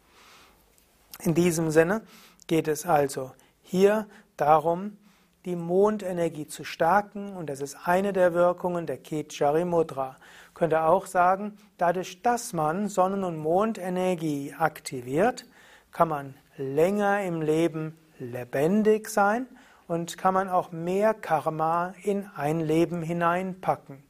In 1.22 1.34
diesem 1.34 1.70
Sinne 1.70 2.02
geht 2.46 2.68
es 2.68 2.84
also 2.84 3.32
hier 3.62 4.06
darum, 4.36 4.98
die 5.46 5.56
Mondenergie 5.56 6.46
zu 6.46 6.62
stärken 6.62 7.34
und 7.34 7.48
das 7.48 7.60
ist 7.60 7.78
eine 7.84 8.12
der 8.12 8.34
Wirkungen 8.34 8.84
der 8.84 8.98
Ketchari 8.98 9.64
Mudra. 9.64 10.16
Könnte 10.52 10.82
auch 10.82 11.06
sagen, 11.06 11.56
dadurch, 11.78 12.20
dass 12.20 12.52
man 12.52 12.88
Sonnen- 12.88 13.24
und 13.24 13.38
Mondenergie 13.38 14.54
aktiviert, 14.58 15.46
kann 15.90 16.08
man 16.08 16.34
länger 16.58 17.22
im 17.22 17.40
Leben 17.40 17.96
lebendig 18.18 19.08
sein 19.08 19.46
und 19.88 20.18
kann 20.18 20.34
man 20.34 20.50
auch 20.50 20.70
mehr 20.70 21.14
Karma 21.14 21.94
in 22.02 22.28
ein 22.36 22.60
Leben 22.60 23.00
hineinpacken. 23.00 24.05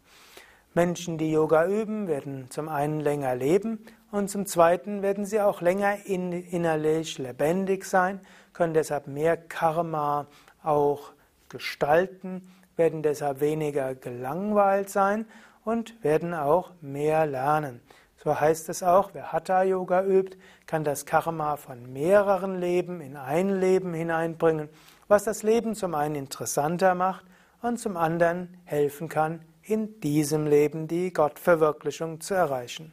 Menschen, 0.77 1.17
die 1.17 1.33
Yoga 1.33 1.67
üben, 1.67 2.07
werden 2.07 2.51
zum 2.51 2.69
einen 2.69 3.01
länger 3.01 3.35
leben 3.35 3.83
und 4.11 4.29
zum 4.29 4.45
zweiten 4.45 5.01
werden 5.01 5.25
sie 5.25 5.41
auch 5.41 5.63
länger 5.63 6.05
innerlich 6.05 7.17
lebendig 7.17 7.87
sein, 7.87 8.21
können 8.53 8.75
deshalb 8.75 9.07
mehr 9.07 9.39
Karma 9.39 10.27
auch 10.63 11.13
gestalten, 11.49 12.47
werden 12.77 13.03
deshalb 13.03 13.41
weniger 13.41 13.95
gelangweilt 13.95 14.91
sein 14.91 15.25
und 15.65 16.05
werden 16.05 16.35
auch 16.35 16.73
mehr 16.83 17.25
lernen. 17.25 17.81
So 18.23 18.39
heißt 18.39 18.69
es 18.69 18.83
auch, 18.83 19.15
wer 19.15 19.33
Hatha 19.33 19.63
Yoga 19.63 20.05
übt, 20.05 20.37
kann 20.67 20.85
das 20.85 21.07
Karma 21.07 21.57
von 21.57 21.91
mehreren 21.91 22.61
Leben 22.61 23.01
in 23.01 23.17
ein 23.17 23.61
Leben 23.61 23.95
hineinbringen, 23.95 24.69
was 25.09 25.25
das 25.25 25.43
Leben 25.43 25.75
zum 25.75 25.95
einen 25.95 26.17
interessanter 26.17 26.95
macht 26.95 27.25
und 27.63 27.79
zum 27.79 27.97
anderen 27.97 28.59
helfen 28.65 29.09
kann, 29.09 29.41
in 29.67 30.01
diesem 30.01 30.47
Leben 30.47 30.87
die 30.87 31.13
Gottverwirklichung 31.13 32.21
zu 32.21 32.35
erreichen. 32.35 32.93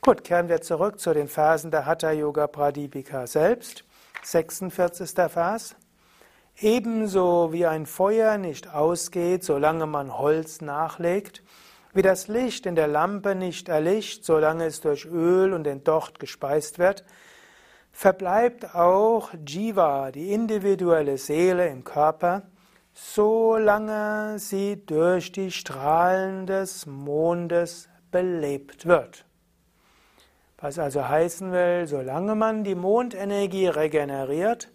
Gut, 0.00 0.24
kehren 0.24 0.48
wir 0.48 0.60
zurück 0.60 1.00
zu 1.00 1.12
den 1.14 1.28
Versen 1.28 1.70
der 1.70 1.86
Hatha 1.86 2.10
Yoga 2.12 2.46
Pradipika 2.46 3.26
selbst. 3.26 3.84
46. 4.22 5.10
Vers. 5.30 5.76
Ebenso 6.60 7.52
wie 7.52 7.66
ein 7.66 7.86
Feuer 7.86 8.38
nicht 8.38 8.72
ausgeht, 8.72 9.44
solange 9.44 9.86
man 9.86 10.16
Holz 10.16 10.60
nachlegt, 10.60 11.42
wie 11.92 12.02
das 12.02 12.28
Licht 12.28 12.66
in 12.66 12.74
der 12.74 12.86
Lampe 12.86 13.34
nicht 13.34 13.68
erlischt, 13.68 14.24
solange 14.24 14.66
es 14.66 14.80
durch 14.80 15.04
Öl 15.04 15.52
und 15.52 15.64
den 15.64 15.84
Docht 15.84 16.20
gespeist 16.20 16.78
wird, 16.78 17.04
verbleibt 17.92 18.74
auch 18.74 19.32
Jiva, 19.46 20.10
die 20.10 20.32
individuelle 20.32 21.18
Seele 21.18 21.68
im 21.68 21.84
Körper, 21.84 22.42
solange 22.94 24.38
sie 24.38 24.86
durch 24.86 25.32
die 25.32 25.50
Strahlen 25.50 26.46
des 26.46 26.86
Mondes 26.86 27.88
belebt 28.12 28.86
wird. 28.86 29.26
Was 30.58 30.78
also 30.78 31.06
heißen 31.06 31.50
will, 31.52 31.86
solange 31.86 32.36
man 32.36 32.62
die 32.62 32.76
Mondenergie 32.76 33.66
regeneriert, 33.66 34.70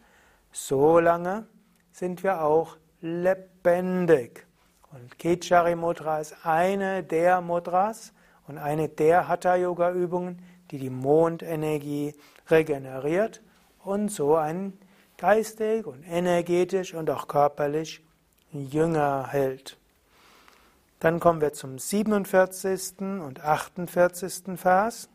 solange 0.51 1.47
sind 1.91 2.21
wir 2.23 2.43
auch 2.43 2.77
lebendig. 3.01 4.45
Und 4.91 5.17
Kechari 5.17 5.75
Mudra 5.75 6.19
ist 6.19 6.35
eine 6.43 7.03
der 7.03 7.41
Mudras 7.41 8.13
und 8.47 8.57
eine 8.57 8.89
der 8.89 9.27
Hatha 9.27 9.55
Yoga 9.55 9.91
Übungen, 9.91 10.43
die 10.71 10.77
die 10.77 10.89
Mondenergie 10.89 12.13
regeneriert 12.49 13.41
und 13.83 14.09
so 14.09 14.35
einen 14.35 14.77
geistig 15.17 15.85
und 15.85 16.03
energetisch 16.03 16.93
und 16.93 17.09
auch 17.09 17.27
körperlich 17.27 18.03
jünger 18.51 19.27
hält. 19.27 19.77
Dann 20.99 21.19
kommen 21.19 21.41
wir 21.41 21.53
zum 21.53 21.79
47. 21.79 22.99
und 22.99 23.41
48. 23.41 24.57
Vers. 24.57 25.09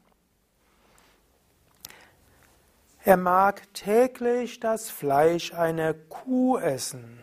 Er 3.03 3.19
mag 3.19 3.63
täglich 3.75 4.61
das 4.61 4.91
Fleisch 4.91 5.53
einer 5.53 5.93
Kuh 5.93 6.57
essen 6.57 7.23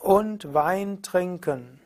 und 0.00 0.54
Wein 0.54 1.02
trinken, 1.02 1.80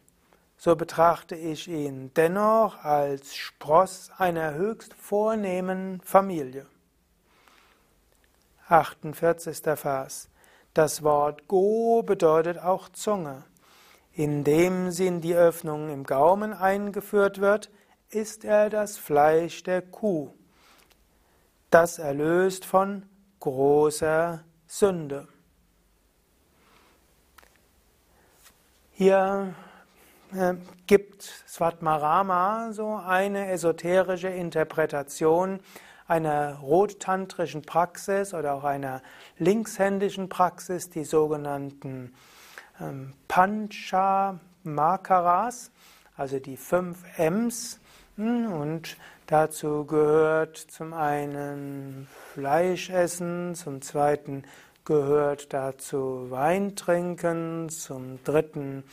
so 0.57 0.77
betrachte 0.77 1.35
ich 1.35 1.67
ihn 1.67 2.13
dennoch 2.15 2.85
als 2.85 3.35
Spross 3.35 4.11
einer 4.17 4.55
höchst 4.55 4.95
vornehmen 4.95 6.01
Familie. 6.05 6.67
48. 8.69 9.59
Vers. 9.77 10.29
Das 10.73 11.03
Wort 11.03 11.49
Go 11.49 12.03
bedeutet 12.03 12.59
auch 12.59 12.89
Zunge. 12.89 13.45
Indem 14.15 14.91
sie 14.91 15.07
in 15.07 15.21
die 15.21 15.35
Öffnung 15.35 15.91
im 15.91 16.05
Gaumen 16.05 16.53
eingeführt 16.53 17.41
wird, 17.41 17.71
ist 18.11 18.45
er 18.45 18.71
das 18.71 18.97
Fleisch 18.97 19.63
der 19.65 19.83
Kuh, 19.83 20.31
das 21.71 21.99
erlöst 21.99 22.65
von 22.65 23.05
großer 23.41 24.45
Sünde. 24.67 25.29
Hier 28.93 29.55
äh, 30.33 30.55
gibt 30.87 31.23
Svatmarama 31.49 32.73
so 32.73 32.95
eine 32.95 33.51
esoterische 33.51 34.29
Interpretation 34.29 35.59
einer 36.07 36.59
rottantrischen 36.59 37.63
Praxis 37.63 38.35
oder 38.35 38.55
auch 38.55 38.65
einer 38.65 39.03
linkshändischen 39.39 40.29
Praxis, 40.29 40.91
die 40.91 41.05
sogenannten 41.05 42.15
ähm, 42.81 43.13
Pancha 43.29 44.39
Makaras, 44.63 45.71
also 46.17 46.39
die 46.39 46.57
fünf 46.57 46.99
Ms. 47.19 47.81
Hm, 48.17 48.53
und 48.53 48.97
dazu 49.27 49.85
gehört 49.85 50.57
zum 50.57 50.93
einen 50.95 52.09
Fleisch 52.33 52.91
essen, 52.91 53.55
zum 53.55 53.83
zweiten 53.83 54.45
gehört 54.85 55.53
dazu 55.53 56.27
Wein 56.31 56.77
trinken, 56.77 57.69
zum 57.71 58.23
dritten 58.23 58.85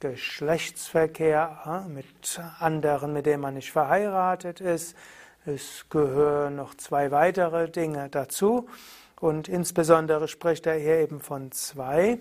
Geschlechtsverkehr 0.00 1.84
mit 1.88 2.40
anderen, 2.58 3.12
mit 3.12 3.26
denen 3.26 3.42
man 3.42 3.54
nicht 3.54 3.72
verheiratet 3.72 4.60
ist. 4.60 4.96
Es 5.44 5.86
gehören 5.90 6.56
noch 6.56 6.74
zwei 6.74 7.10
weitere 7.10 7.68
Dinge 7.68 8.08
dazu. 8.08 8.68
Und 9.20 9.48
insbesondere 9.48 10.28
spricht 10.28 10.66
er 10.66 10.76
hier 10.76 11.00
eben 11.00 11.20
von 11.20 11.52
zwei. 11.52 12.18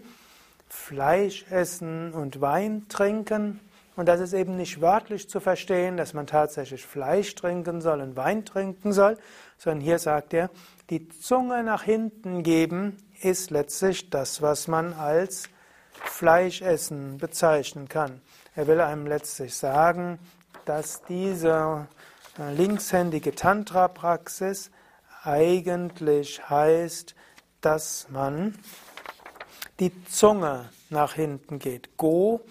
Fleisch 0.70 1.46
essen 1.50 2.14
und 2.14 2.42
Wein 2.42 2.88
trinken. 2.90 3.60
Und 3.96 4.08
das 4.08 4.22
ist 4.22 4.34
eben 4.34 4.56
nicht 4.56 4.80
wörtlich 4.80 5.28
zu 5.28 5.40
verstehen, 5.40 5.98
dass 5.98 6.14
man 6.14 6.26
tatsächlich 6.26 6.86
Fleisch 6.86 7.36
trinken 7.36 7.82
soll 7.82 8.00
und 8.02 8.16
Wein 8.16 8.46
trinken 8.46 8.94
soll, 8.94 9.18
sondern 9.58 9.82
hier 9.82 10.00
sagt 10.00 10.34
er, 10.34 10.50
die 10.90 11.10
Zunge 11.10 11.64
nach 11.64 11.84
hinten 11.84 12.44
geben 12.44 12.98
ist 13.22 13.52
letztlich 13.52 14.10
das, 14.10 14.42
was 14.42 14.68
man 14.68 14.94
als 14.94 15.50
Fleischessen 15.92 17.18
bezeichnen 17.18 17.90
kann. 17.90 18.22
Er 18.56 18.68
will 18.68 18.80
einem 18.80 19.06
letztlich 19.06 19.56
sagen, 19.56 20.20
dass 20.66 21.02
diese 21.04 21.88
äh, 22.40 22.54
linkshändige 22.54 23.36
Tantra-Praxis 23.36 24.72
eigentlich 25.24 26.50
heißt, 26.50 27.16
dass 27.62 28.08
man 28.10 28.56
die 29.80 29.92
Zunge 30.06 30.70
nach 30.90 31.14
hinten 31.14 31.60
geht. 31.60 31.98
Go 31.98 32.42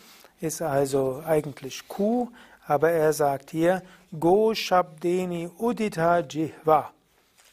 ist 0.40 0.62
also 0.62 1.22
eigentlich 1.26 1.86
Kuh, 1.88 2.28
aber 2.66 2.90
er 2.90 3.12
sagt 3.12 3.50
hier 3.50 3.82
Go 4.18 4.54
Shabdeni 4.54 5.50
Udita 5.58 6.20
Jihva. 6.20 6.92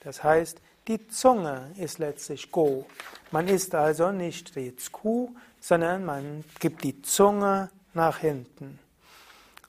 Das 0.01 0.24
heißt, 0.24 0.62
die 0.88 1.08
Zunge 1.08 1.72
ist 1.77 2.00
letztlich 2.00 2.51
Go. 2.51 2.86
Man 3.32 3.48
isst 3.48 3.74
also 3.74 4.12
nicht 4.12 4.55
jetzt 4.55 4.91
Kuh, 4.91 5.32
sondern 5.60 6.05
man 6.05 6.44
gibt 6.60 6.84
die 6.84 7.01
Zunge 7.01 7.72
nach 7.94 8.20
hinten. 8.20 8.79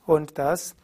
Und 0.04 0.38
das 0.38 0.74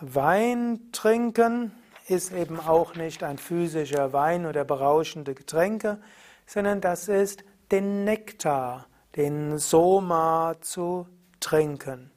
Wein 0.00 0.80
trinken 0.92 1.72
ist 2.08 2.32
eben 2.32 2.58
auch 2.58 2.94
nicht 2.94 3.22
ein 3.22 3.38
physischer 3.38 4.12
Wein 4.12 4.46
oder 4.46 4.64
berauschende 4.64 5.34
Getränke, 5.34 5.98
sondern 6.46 6.80
das 6.80 7.08
ist 7.08 7.44
den 7.72 8.04
Nektar, 8.04 8.86
den 9.16 9.58
Soma 9.58 10.54
zu 10.60 11.08
trinken. 11.40 12.10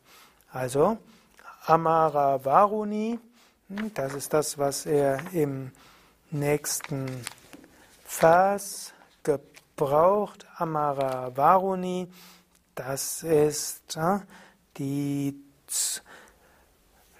Also 0.51 0.97
Amara 1.65 2.43
Varuni, 2.43 3.17
hm, 3.69 3.93
das 3.93 4.13
ist 4.13 4.33
das, 4.33 4.57
was 4.57 4.85
er 4.85 5.19
im 5.33 5.71
nächsten 6.29 7.07
Vers 8.03 8.93
gebraucht. 9.23 10.45
Amara 10.57 11.35
Varuni, 11.35 12.11
das 12.75 13.23
ist 13.23 13.97
die, 14.77 15.41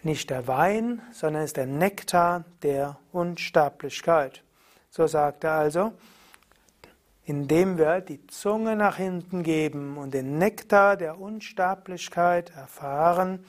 nicht 0.04 0.30
der 0.30 0.45
Wein, 0.48 1.02
sondern 1.13 1.43
ist 1.43 1.56
der 1.56 1.67
Nektar 1.67 2.43
der 2.62 2.98
Unsterblichkeit. 3.13 4.43
So 4.89 5.08
sagt 5.08 5.45
er 5.45 5.54
also, 5.54 5.93
indem 7.26 7.78
wir 7.78 8.02
die 8.02 8.26
Zunge 8.28 8.76
nach 8.76 8.98
hinten 8.98 9.42
geben 9.42 9.98
und 9.98 10.14
den 10.14 10.38
Nektar 10.38 10.96
der 10.96 11.20
Unsterblichkeit 11.20 12.52
erfahren, 12.52 13.44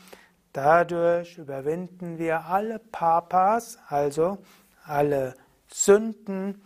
dadurch 0.53 1.37
überwinden 1.37 2.19
wir 2.19 2.47
alle 2.47 2.79
Papas, 2.79 3.79
also 3.89 4.39
alle 4.85 5.35
Sünden 5.69 6.63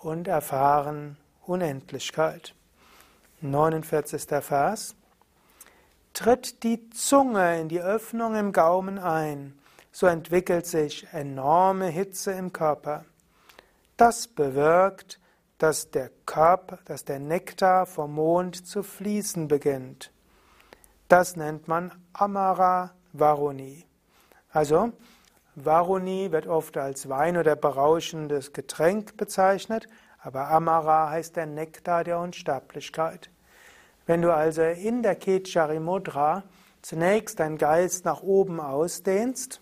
und 0.00 0.28
erfahren 0.28 1.16
Unendlichkeit. 1.44 2.54
49. 3.40 4.22
Vers. 4.40 4.94
Tritt 6.12 6.62
die 6.62 6.88
Zunge 6.90 7.60
in 7.60 7.68
die 7.68 7.80
Öffnung 7.80 8.36
im 8.36 8.52
Gaumen 8.52 8.98
ein, 8.98 9.58
so 9.90 10.06
entwickelt 10.06 10.66
sich 10.66 11.06
enorme 11.12 11.86
Hitze 11.88 12.32
im 12.32 12.52
Körper. 12.52 13.04
Das 13.96 14.28
bewirkt, 14.28 15.18
dass 15.58 15.90
der 15.90 16.10
Körper, 16.26 16.78
dass 16.84 17.04
der 17.04 17.18
Nektar 17.18 17.86
vom 17.86 18.14
Mond 18.14 18.66
zu 18.66 18.82
fließen 18.82 19.48
beginnt. 19.48 20.12
Das 21.08 21.36
nennt 21.36 21.68
man 21.68 21.92
Amara 22.12 22.92
Varuni. 23.12 23.84
Also, 24.50 24.92
Varuni 25.54 26.32
wird 26.32 26.46
oft 26.46 26.76
als 26.76 27.08
Wein 27.08 27.36
oder 27.36 27.56
berauschendes 27.56 28.52
Getränk 28.52 29.16
bezeichnet, 29.16 29.88
aber 30.18 30.50
Amara 30.50 31.10
heißt 31.10 31.36
der 31.36 31.46
Nektar 31.46 32.04
der 32.04 32.18
Unsterblichkeit. 32.18 33.30
Wenn 34.04 34.22
du 34.22 34.34
also 34.34 34.62
in 34.62 35.02
der 35.02 35.16
Kechari 35.16 35.80
Mudra 35.80 36.42
zunächst 36.82 37.40
deinen 37.40 37.58
Geist 37.58 38.04
nach 38.04 38.22
oben 38.22 38.60
ausdehnst, 38.60 39.60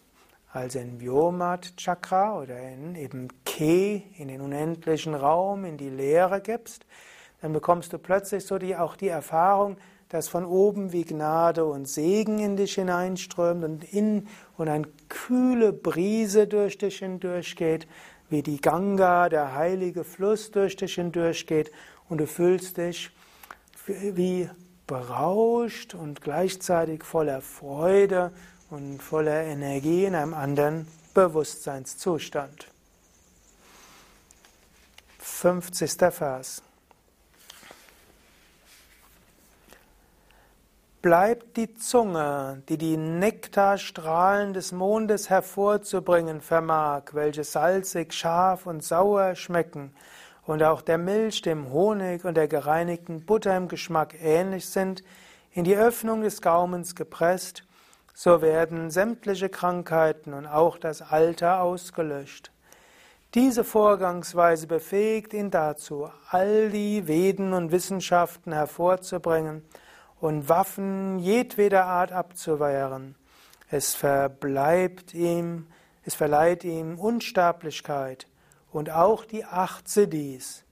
also 0.54 0.78
in 0.78 1.00
Vyomat 1.00 1.76
Chakra 1.76 2.38
oder 2.38 2.56
in 2.60 2.94
eben 2.94 3.28
Ke, 3.44 4.04
in 4.16 4.28
den 4.28 4.40
unendlichen 4.40 5.14
Raum, 5.14 5.64
in 5.64 5.76
die 5.76 5.90
Leere 5.90 6.40
gibst, 6.40 6.86
dann 7.42 7.52
bekommst 7.52 7.92
du 7.92 7.98
plötzlich 7.98 8.46
so 8.46 8.56
die, 8.58 8.76
auch 8.76 8.94
die 8.94 9.08
Erfahrung, 9.08 9.76
dass 10.10 10.28
von 10.28 10.44
oben 10.44 10.92
wie 10.92 11.04
Gnade 11.04 11.64
und 11.64 11.88
Segen 11.88 12.38
in 12.38 12.56
dich 12.56 12.76
hineinströmt 12.76 13.64
und, 13.64 13.92
in, 13.92 14.28
und 14.56 14.68
eine 14.68 14.86
kühle 15.08 15.72
Brise 15.72 16.46
durch 16.46 16.78
dich 16.78 17.00
hindurchgeht, 17.00 17.88
wie 18.30 18.42
die 18.42 18.60
Ganga, 18.60 19.28
der 19.28 19.56
heilige 19.56 20.04
Fluss 20.04 20.52
durch 20.52 20.76
dich 20.76 20.94
hindurchgeht 20.94 21.72
und 22.08 22.18
du 22.18 22.28
fühlst 22.28 22.76
dich 22.76 23.10
wie 23.86 24.48
berauscht 24.86 25.94
und 25.94 26.20
gleichzeitig 26.20 27.02
voller 27.02 27.40
Freude 27.40 28.30
und 28.74 29.00
voller 29.00 29.44
Energie 29.44 30.04
in 30.04 30.16
einem 30.16 30.34
anderen 30.34 30.88
Bewusstseinszustand. 31.14 32.66
50. 35.20 35.92
Vers. 36.12 36.62
Bleibt 41.02 41.56
die 41.56 41.74
Zunge, 41.76 42.62
die 42.68 42.78
die 42.78 42.96
Nektarstrahlen 42.96 44.54
des 44.54 44.72
Mondes 44.72 45.30
hervorzubringen 45.30 46.40
vermag, 46.40 47.12
welche 47.12 47.44
salzig, 47.44 48.12
scharf 48.12 48.66
und 48.66 48.82
sauer 48.82 49.36
schmecken, 49.36 49.94
und 50.46 50.62
auch 50.62 50.82
der 50.82 50.98
Milch, 50.98 51.40
dem 51.42 51.70
Honig 51.70 52.24
und 52.24 52.36
der 52.36 52.48
gereinigten 52.48 53.24
Butter 53.24 53.56
im 53.56 53.68
Geschmack 53.68 54.14
ähnlich 54.20 54.68
sind, 54.68 55.02
in 55.52 55.64
die 55.64 55.76
Öffnung 55.76 56.22
des 56.22 56.42
Gaumens 56.42 56.94
gepresst, 56.94 57.64
so 58.14 58.40
werden 58.40 58.90
sämtliche 58.90 59.48
Krankheiten 59.48 60.32
und 60.32 60.46
auch 60.46 60.78
das 60.78 61.02
Alter 61.02 61.60
ausgelöscht. 61.60 62.52
Diese 63.34 63.64
Vorgangsweise 63.64 64.68
befähigt 64.68 65.34
ihn 65.34 65.50
dazu, 65.50 66.08
all 66.30 66.70
die 66.70 67.08
Veden 67.08 67.52
und 67.52 67.72
Wissenschaften 67.72 68.52
hervorzubringen, 68.52 69.64
und 70.24 70.48
Waffen 70.48 71.18
jedweder 71.18 71.84
Art 71.84 72.10
abzuwehren. 72.10 73.14
Es 73.68 73.94
verbleibt 73.94 75.12
ihm, 75.12 75.66
es 76.02 76.14
verleiht 76.14 76.64
ihm 76.64 76.98
Unsterblichkeit 76.98 78.26
und 78.72 78.88
auch 78.88 79.26
die 79.26 79.44
acht 79.44 79.86
Siddhis 79.86 80.64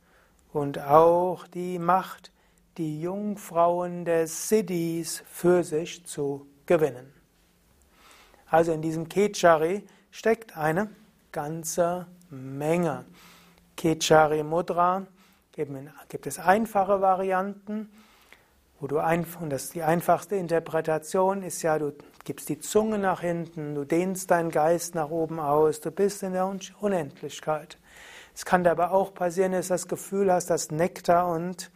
und 0.55 0.78
auch 0.78 1.46
die 1.48 1.78
Macht, 1.78 2.33
die 2.78 3.02
Jungfrauen 3.02 4.07
der 4.07 4.26
Siddhis 4.26 5.22
für 5.26 5.64
sich 5.64 6.07
zu 6.07 6.46
gewinnen. 6.64 7.12
Also 8.52 8.70
in 8.70 8.82
diesem 8.82 9.08
Kechari 9.08 9.82
steckt 10.12 10.56
eine 10.56 10.90
ganze 11.32 12.06
Menge. 12.30 13.04
Kechari 13.76 14.44
Mudra 14.44 15.06
gibt 15.52 16.26
es 16.26 16.38
einfache 16.38 17.00
Varianten 17.00 17.88
wo 18.82 18.88
du 18.88 18.98
einfach, 18.98 19.40
und 19.40 19.50
das 19.50 19.70
die 19.70 19.84
einfachste 19.84 20.34
Interpretation 20.34 21.44
ist 21.44 21.62
ja, 21.62 21.78
du 21.78 21.92
gibst 22.24 22.48
die 22.48 22.58
Zunge 22.58 22.98
nach 22.98 23.20
hinten, 23.20 23.76
du 23.76 23.84
dehnst 23.84 24.28
deinen 24.32 24.50
Geist 24.50 24.96
nach 24.96 25.08
oben 25.08 25.38
aus, 25.38 25.80
du 25.80 25.92
bist 25.92 26.24
in 26.24 26.32
der 26.32 26.52
Unendlichkeit. 26.80 27.78
Es 28.34 28.44
kann 28.44 28.64
dir 28.64 28.72
aber 28.72 28.90
auch 28.90 29.14
passieren, 29.14 29.52
dass 29.52 29.68
du 29.68 29.74
das 29.74 29.86
Gefühl 29.86 30.32
hast, 30.32 30.50
dass 30.50 30.72
Nektar 30.72 31.28
und 31.28 31.70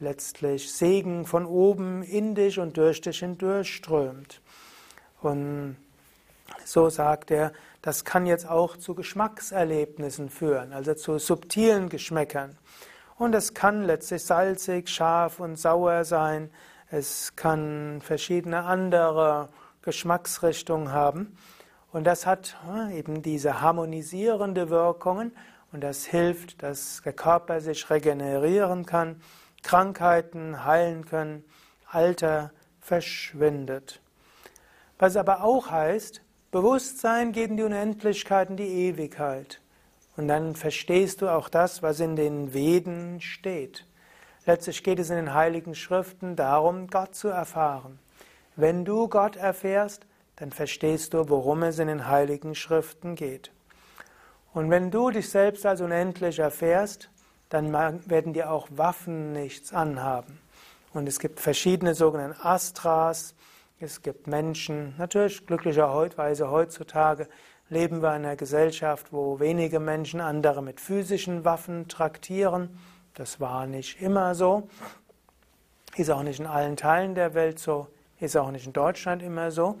letztlich 0.00 0.70
Segen 0.70 1.24
von 1.24 1.46
oben 1.46 2.02
in 2.02 2.34
dich 2.34 2.58
und 2.58 2.76
durch 2.76 3.00
dich 3.00 3.20
hindurch 3.20 3.72
strömt. 3.76 4.42
Und 5.22 5.78
so 6.64 6.88
sagt 6.88 7.30
er, 7.30 7.52
das 7.82 8.04
kann 8.04 8.26
jetzt 8.26 8.48
auch 8.48 8.76
zu 8.76 8.94
Geschmackserlebnissen 8.94 10.30
führen, 10.30 10.72
also 10.72 10.94
zu 10.94 11.18
subtilen 11.18 11.88
Geschmäckern. 11.88 12.56
Und 13.16 13.34
es 13.34 13.54
kann 13.54 13.84
letztlich 13.84 14.24
salzig, 14.24 14.88
scharf 14.88 15.38
und 15.38 15.56
sauer 15.56 16.04
sein. 16.04 16.50
Es 16.90 17.36
kann 17.36 18.00
verschiedene 18.00 18.64
andere 18.64 19.50
Geschmacksrichtungen 19.82 20.92
haben. 20.92 21.36
Und 21.92 22.04
das 22.04 22.26
hat 22.26 22.56
eben 22.92 23.22
diese 23.22 23.60
harmonisierende 23.60 24.68
Wirkungen 24.68 25.30
und 25.70 25.82
das 25.82 26.04
hilft, 26.04 26.62
dass 26.62 27.02
der 27.04 27.12
Körper 27.12 27.60
sich 27.60 27.88
regenerieren 27.90 28.86
kann, 28.86 29.20
Krankheiten 29.62 30.64
heilen 30.64 31.04
können, 31.04 31.44
Alter 31.90 32.50
verschwindet. 32.80 34.00
Was 34.98 35.16
aber 35.16 35.44
auch 35.44 35.70
heißt, 35.70 36.23
Bewusstsein 36.54 37.32
geht 37.32 37.50
in 37.50 37.56
die 37.56 37.64
Unendlichkeit, 37.64 38.48
in 38.48 38.56
die 38.56 38.86
Ewigkeit. 38.86 39.60
Und 40.16 40.28
dann 40.28 40.54
verstehst 40.54 41.20
du 41.20 41.28
auch 41.28 41.48
das, 41.48 41.82
was 41.82 41.98
in 41.98 42.14
den 42.14 42.54
Veden 42.54 43.20
steht. 43.20 43.84
Letztlich 44.46 44.84
geht 44.84 45.00
es 45.00 45.10
in 45.10 45.16
den 45.16 45.34
heiligen 45.34 45.74
Schriften 45.74 46.36
darum, 46.36 46.86
Gott 46.86 47.16
zu 47.16 47.26
erfahren. 47.26 47.98
Wenn 48.54 48.84
du 48.84 49.08
Gott 49.08 49.34
erfährst, 49.34 50.06
dann 50.36 50.52
verstehst 50.52 51.12
du, 51.12 51.28
worum 51.28 51.64
es 51.64 51.80
in 51.80 51.88
den 51.88 52.06
heiligen 52.06 52.54
Schriften 52.54 53.16
geht. 53.16 53.50
Und 54.52 54.70
wenn 54.70 54.92
du 54.92 55.10
dich 55.10 55.30
selbst 55.30 55.66
als 55.66 55.80
unendlich 55.80 56.38
erfährst, 56.38 57.10
dann 57.48 57.72
werden 57.72 58.32
dir 58.32 58.52
auch 58.52 58.68
Waffen 58.70 59.32
nichts 59.32 59.72
anhaben. 59.72 60.38
Und 60.92 61.08
es 61.08 61.18
gibt 61.18 61.40
verschiedene 61.40 61.96
sogenannte 61.96 62.44
Astras, 62.44 63.34
es 63.84 64.00
gibt 64.00 64.26
Menschen, 64.26 64.94
natürlich 64.96 65.46
glücklicherweise 65.46 66.50
heutzutage 66.50 67.28
leben 67.68 68.00
wir 68.00 68.16
in 68.16 68.24
einer 68.24 68.36
Gesellschaft, 68.36 69.12
wo 69.12 69.40
wenige 69.40 69.78
Menschen 69.78 70.22
andere 70.22 70.62
mit 70.62 70.80
physischen 70.80 71.44
Waffen 71.44 71.86
traktieren. 71.86 72.78
Das 73.12 73.40
war 73.40 73.66
nicht 73.66 74.00
immer 74.00 74.34
so. 74.34 74.68
Ist 75.96 76.10
auch 76.10 76.22
nicht 76.22 76.40
in 76.40 76.46
allen 76.46 76.76
Teilen 76.76 77.14
der 77.14 77.34
Welt 77.34 77.58
so. 77.58 77.86
Ist 78.20 78.36
auch 78.36 78.50
nicht 78.50 78.66
in 78.66 78.72
Deutschland 78.72 79.22
immer 79.22 79.50
so. 79.50 79.78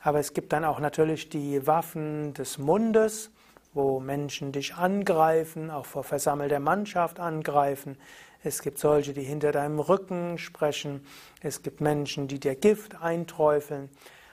Aber 0.00 0.20
es 0.20 0.34
gibt 0.34 0.52
dann 0.52 0.64
auch 0.64 0.78
natürlich 0.78 1.28
die 1.28 1.66
Waffen 1.66 2.34
des 2.34 2.58
Mundes, 2.58 3.30
wo 3.74 4.00
Menschen 4.00 4.52
dich 4.52 4.74
angreifen, 4.74 5.70
auch 5.70 5.86
vor 5.86 6.04
versammelter 6.04 6.60
Mannschaft 6.60 7.20
angreifen. 7.20 7.96
Es 8.44 8.60
gibt 8.60 8.78
solche, 8.78 9.12
die 9.12 9.22
hinter 9.22 9.52
deinem 9.52 9.78
Rücken 9.78 10.36
sprechen. 10.38 11.06
Es 11.40 11.62
gibt 11.62 11.80
Menschen, 11.80 12.28
die 12.28 12.40
dir 12.40 12.54
Gift 12.54 13.00
einträufeln. 13.00 13.88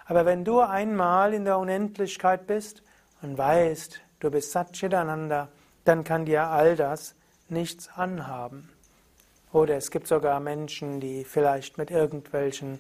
Aber 0.06 0.26
wenn 0.26 0.44
du 0.44 0.60
einmal 0.60 1.34
in 1.34 1.46
der 1.46 1.60
Unendlichkeit 1.60 2.48
bist 2.48 2.82
und 3.22 3.38
weißt, 3.38 4.02
du 4.20 4.32
bist 4.32 4.52
Satchitananda, 4.52 5.50
dann 5.86 6.04
kann 6.04 6.26
dir 6.26 6.48
all 6.48 6.76
das 6.76 7.16
nichts 7.48 7.90
anhaben. 7.96 8.70
Oder 9.52 9.78
es 9.78 9.92
gibt 9.92 10.08
sogar 10.08 10.40
Menschen, 10.40 11.00
die 11.00 11.24
vielleicht 11.24 11.78
mit 11.78 11.92
irgendwelchen 11.92 12.80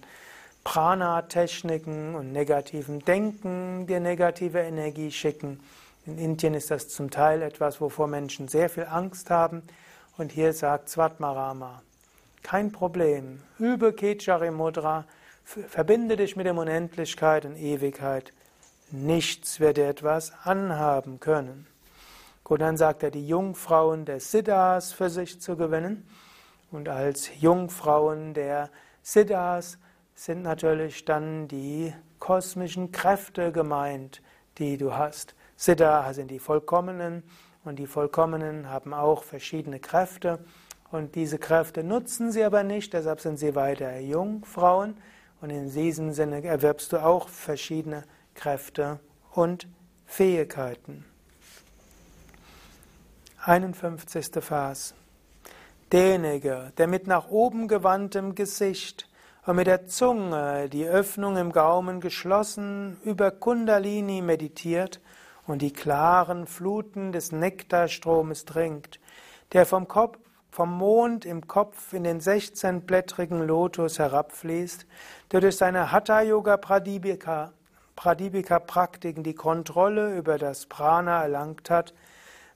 Prana-Techniken 0.63 2.15
und 2.15 2.31
negativem 2.31 3.03
Denken 3.05 3.87
dir 3.87 3.99
negative 3.99 4.59
Energie 4.59 5.11
schicken. 5.11 5.59
In 6.05 6.17
Indien 6.17 6.53
ist 6.53 6.71
das 6.71 6.89
zum 6.89 7.11
Teil 7.11 7.41
etwas, 7.41 7.81
wovor 7.81 8.07
Menschen 8.07 8.47
sehr 8.47 8.69
viel 8.69 8.85
Angst 8.85 9.29
haben. 9.29 9.63
Und 10.17 10.31
hier 10.31 10.53
sagt 10.53 10.89
Svatmarama, 10.89 11.81
kein 12.41 12.71
Problem, 12.71 13.41
übe 13.57 13.93
Kechari 13.93 14.51
Mudra, 14.51 15.05
Verbinde 15.49 16.15
dich 16.15 16.35
mit 16.35 16.45
der 16.45 16.55
Unendlichkeit 16.55 17.43
und 17.43 17.55
Ewigkeit. 17.55 18.33
Nichts 18.91 19.59
wird 19.59 19.77
dir 19.77 19.87
etwas 19.87 20.31
anhaben 20.43 21.19
können. 21.19 21.65
Gut, 22.43 22.61
dann 22.61 22.77
sagt 22.77 23.01
er, 23.01 23.09
die 23.09 23.27
Jungfrauen 23.27 24.05
der 24.05 24.19
Siddhas 24.19 24.93
für 24.93 25.09
sich 25.09 25.41
zu 25.41 25.57
gewinnen. 25.57 26.07
Und 26.69 26.87
als 26.87 27.31
Jungfrauen 27.39 28.35
der 28.35 28.69
Siddhas 29.01 29.79
sind 30.13 30.43
natürlich 30.43 31.03
dann 31.05 31.47
die 31.47 31.95
kosmischen 32.19 32.91
Kräfte 32.91 33.51
gemeint, 33.51 34.21
die 34.59 34.77
du 34.77 34.93
hast. 34.93 35.33
Siddha 35.59 36.13
sind 36.13 36.31
die 36.31 36.39
Vollkommenen 36.39 37.21
und 37.65 37.79
die 37.79 37.85
Vollkommenen 37.85 38.69
haben 38.69 38.93
auch 38.93 39.23
verschiedene 39.23 39.81
Kräfte 39.81 40.39
und 40.89 41.15
diese 41.15 41.37
Kräfte 41.37 41.83
nutzen 41.83 42.31
sie 42.31 42.45
aber 42.45 42.63
nicht, 42.63 42.93
deshalb 42.93 43.19
sind 43.19 43.35
sie 43.35 43.55
weiter 43.55 43.99
Jungfrauen. 43.99 44.95
Und 45.41 45.49
in 45.49 45.69
diesem 45.69 46.13
Sinne 46.13 46.45
erwerbst 46.45 46.93
du 46.93 47.03
auch 47.03 47.27
verschiedene 47.27 48.05
Kräfte 48.35 49.01
und 49.33 49.67
Fähigkeiten. 50.05 51.03
51. 53.43 54.41
Vers. 54.41 54.93
Derjenige, 55.91 56.71
der 56.77 56.87
mit 56.87 57.05
nach 57.05 57.27
oben 57.27 57.67
gewandtem 57.67 58.33
Gesicht 58.33 59.09
und 59.45 59.57
mit 59.57 59.67
der 59.67 59.87
Zunge 59.87 60.69
die 60.69 60.85
Öffnung 60.85 61.35
im 61.35 61.51
Gaumen 61.51 61.99
geschlossen 61.99 62.95
über 63.03 63.31
Kundalini 63.31 64.21
meditiert 64.21 65.01
und 65.49 65.61
die 65.61 65.73
klaren 65.73 66.45
Fluten 66.47 67.11
des 67.11 67.31
Nektarstromes 67.31 68.45
trinkt, 68.45 68.99
der 69.53 69.65
vom 69.65 69.87
Kopf 69.87 70.17
vom 70.51 70.77
Mond 70.77 71.25
im 71.25 71.47
Kopf 71.47 71.93
in 71.93 72.03
den 72.03 72.19
16-blättrigen 72.19 73.43
Lotus 73.43 73.99
herabfließt, 73.99 74.85
der 75.31 75.41
durch 75.41 75.57
seine 75.57 75.91
Hatha-Yoga 75.91 76.57
Pradipika, 76.57 77.53
Pradipika-Praktiken 77.95 79.23
die 79.23 79.35
Kontrolle 79.35 80.17
über 80.17 80.37
das 80.37 80.65
Prana 80.65 81.21
erlangt 81.21 81.69
hat, 81.69 81.93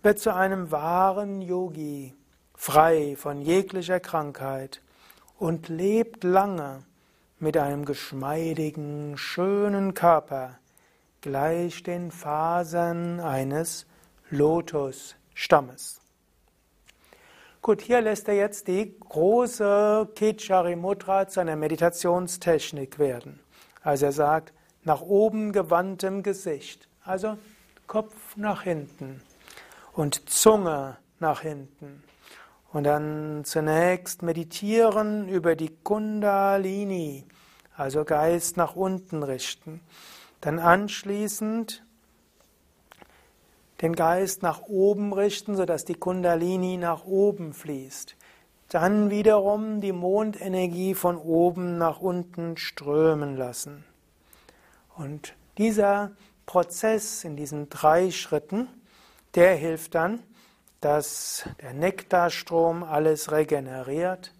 wird 0.01 0.19
zu 0.19 0.33
einem 0.33 0.71
wahren 0.71 1.41
Yogi, 1.41 2.15
frei 2.55 3.15
von 3.17 3.41
jeglicher 3.41 3.99
Krankheit 3.99 4.81
und 5.37 5.69
lebt 5.69 6.23
lange 6.23 6.83
mit 7.39 7.57
einem 7.57 7.85
geschmeidigen, 7.85 9.17
schönen 9.17 9.93
Körper, 9.93 10.57
gleich 11.23 11.83
den 11.83 12.11
Fasern 12.11 13.21
eines 13.21 13.87
Lotusstammes. 14.29 16.01
Gut, 17.61 17.81
hier 17.81 18.01
lässt 18.01 18.27
er 18.27 18.35
jetzt 18.35 18.67
die 18.67 18.93
große 18.99 20.09
Kechari 20.15 20.75
Mudra 20.75 21.29
zu 21.29 21.39
einer 21.39 21.55
Meditationstechnik 21.55 22.99
werden. 22.99 23.39
Also 23.81 24.07
er 24.07 24.11
sagt, 24.11 24.53
nach 24.83 24.99
oben 24.99 25.53
gewandtem 25.53 26.23
Gesicht, 26.23 26.89
also 27.05 27.37
Kopf 27.87 28.35
nach 28.35 28.63
hinten 28.63 29.21
und 29.93 30.29
Zunge 30.29 30.97
nach 31.19 31.39
hinten. 31.39 32.03
Und 32.73 32.83
dann 32.83 33.45
zunächst 33.45 34.23
meditieren 34.23 35.29
über 35.29 35.55
die 35.55 35.73
Kundalini, 35.83 37.25
also 37.77 38.03
Geist 38.03 38.57
nach 38.57 38.75
unten 38.75 39.23
richten. 39.23 39.79
Dann 40.43 40.59
anschließend 40.59 41.85
den 43.81 43.95
Geist 43.95 44.43
nach 44.43 44.63
oben 44.63 45.13
richten, 45.13 45.55
sodass 45.55 45.85
die 45.85 45.93
Kundalini 45.93 46.75
nach 46.75 47.05
oben 47.05 47.53
fließt. 47.53 48.17
Dann 48.67 49.09
wiederum 49.09 49.79
die 49.79 49.93
Mondenergie 49.93 50.95
von 50.95 51.15
oben 51.15 51.77
nach 51.77 52.01
unten 52.01 52.57
strömen 52.57 53.37
lassen. 53.37 53.85
Und 54.97 55.33
dieser 55.57 56.11
Prozess 56.45 57.23
in 57.23 57.37
diesen 57.37 57.69
drei 57.69 58.11
Schritten, 58.11 58.67
der 59.35 59.55
hilft 59.55 59.95
dann, 59.95 60.23
dass 60.81 61.47
der 61.61 61.73
Nektarstrom 61.73 62.83
alles 62.83 63.31
regeneriert, 63.31 64.33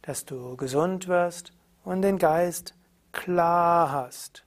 dass 0.00 0.24
du 0.24 0.56
gesund 0.56 1.06
wirst 1.06 1.52
und 1.84 2.00
den 2.00 2.16
Geist 2.16 2.74
klar 3.12 3.92
hast. 3.92 4.46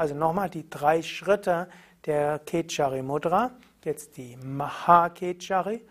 Also 0.00 0.14
nochmal 0.14 0.48
die 0.48 0.66
drei 0.70 1.02
Schritte 1.02 1.68
der 2.06 2.38
Kechari 2.38 3.02
Mudra. 3.02 3.50
Jetzt 3.84 4.16
die 4.16 4.34
Mahakechari, 4.42 5.82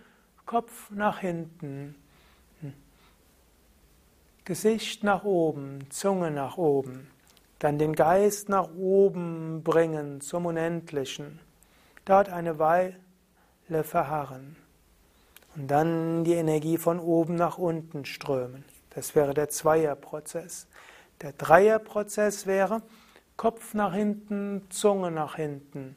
Kopf 0.48 0.90
nach 0.90 1.20
hinten, 1.20 1.94
Gesicht 4.46 5.04
nach 5.04 5.26
oben, 5.26 5.92
Zunge 5.92 6.32
nach 6.32 6.58
oben. 6.58 7.12
Dann 7.60 7.78
den 7.78 7.94
Geist 7.94 8.50
nach 8.50 8.74
oben 8.76 9.62
bringen 9.62 10.22
zum 10.22 10.48
Unendlichen. 10.48 11.40
Dort 12.04 12.30
eine 12.30 12.58
Weile 12.58 13.84
verharren. 13.84 14.56
Und 15.56 15.68
dann 15.68 16.24
die 16.24 16.34
Energie 16.34 16.80
von 16.80 17.00
oben 17.00 17.36
nach 17.36 17.60
unten 17.60 18.06
strömen. 18.06 18.66
Das 18.90 19.14
wäre 19.14 19.36
der 19.36 19.50
Zweierprozess. 19.50 20.66
Der 21.22 21.34
Dreierprozess 21.34 22.48
wäre 22.48 22.82
Kopf 23.40 23.74
nach 23.74 23.94
hinten, 23.94 24.64
Zunge 24.68 25.12
nach 25.12 25.38
hinten. 25.38 25.96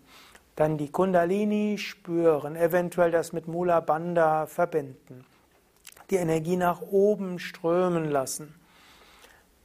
Dann 0.55 0.79
die 0.79 0.93
Kundalini 0.93 1.77
spüren, 1.77 2.55
eventuell 2.55 3.11
das 3.11 3.33
mit 3.33 3.49
Mula 3.49 3.81
Bandha 3.81 4.47
verbinden. 4.47 5.25
Die 6.11 6.19
Energie 6.19 6.55
nach 6.55 6.83
oben 6.83 7.41
strömen 7.41 8.09
lassen. 8.09 8.55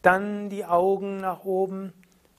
Dann 0.01 0.49
die 0.49 0.65
Augen 0.65 1.17
nach 1.17 1.45
oben 1.45 1.93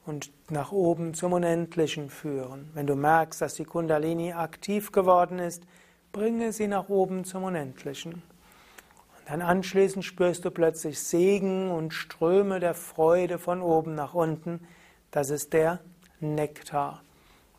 und 0.04 0.32
nach 0.50 0.72
oben 0.72 1.14
zum 1.14 1.32
Unendlichen 1.32 2.10
führen. 2.10 2.70
Wenn 2.74 2.88
du 2.88 2.96
merkst, 2.96 3.40
dass 3.40 3.54
die 3.54 3.64
Kundalini 3.64 4.32
aktiv 4.32 4.90
geworden 4.90 5.38
ist, 5.38 5.62
bringe 6.10 6.50
sie 6.50 6.66
nach 6.66 6.88
oben 6.88 7.22
zum 7.22 7.44
Unendlichen. 7.44 8.14
Und 8.14 9.28
dann 9.28 9.42
anschließend 9.42 10.04
spürst 10.04 10.44
du 10.44 10.50
plötzlich 10.50 10.98
Segen 10.98 11.70
und 11.70 11.94
Ströme 11.94 12.58
der 12.58 12.74
Freude 12.74 13.38
von 13.38 13.62
oben 13.62 13.94
nach 13.94 14.14
unten. 14.14 14.66
Das 15.10 15.30
ist 15.30 15.52
der 15.52 15.80
Nektar. 16.20 17.02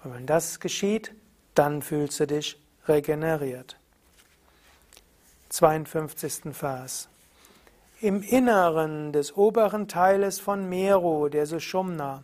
Und 0.03 0.13
wenn 0.13 0.25
das 0.25 0.59
geschieht, 0.59 1.13
dann 1.55 1.81
fühlst 1.81 2.19
du 2.19 2.27
dich 2.27 2.61
regeneriert. 2.87 3.77
52. 5.49 6.53
Vers. 6.55 7.09
Im 8.01 8.21
Inneren 8.21 9.11
des 9.11 9.35
oberen 9.35 9.87
Teiles 9.87 10.39
von 10.39 10.69
Meru, 10.69 11.27
der 11.27 11.45
Sushumna, 11.45 12.23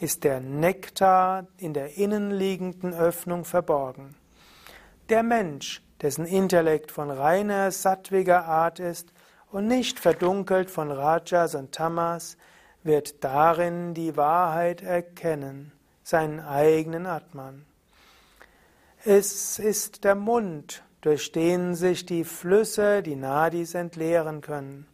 ist 0.00 0.24
der 0.24 0.40
Nektar 0.40 1.46
in 1.58 1.74
der 1.74 1.96
innenliegenden 1.96 2.92
Öffnung 2.92 3.44
verborgen. 3.44 4.16
Der 5.10 5.22
Mensch, 5.22 5.82
dessen 6.00 6.26
Intellekt 6.26 6.90
von 6.90 7.10
reiner 7.10 7.70
sattwiger 7.70 8.46
Art 8.46 8.80
ist 8.80 9.12
und 9.52 9.68
nicht 9.68 10.00
verdunkelt 10.00 10.70
von 10.70 10.90
Rajas 10.90 11.54
und 11.54 11.72
Tamas, 11.72 12.36
wird 12.82 13.22
darin 13.24 13.94
die 13.94 14.16
Wahrheit 14.16 14.82
erkennen 14.82 15.72
seinen 16.02 16.40
eigenen 16.40 17.06
Atman. 17.06 17.64
Es 19.04 19.58
ist 19.58 20.04
der 20.04 20.14
Mund, 20.14 20.82
durch 21.00 21.32
den 21.32 21.74
sich 21.74 22.06
die 22.06 22.24
Flüsse, 22.24 23.02
die 23.02 23.16
Nadis 23.16 23.74
entleeren 23.74 24.40
können. 24.40 24.86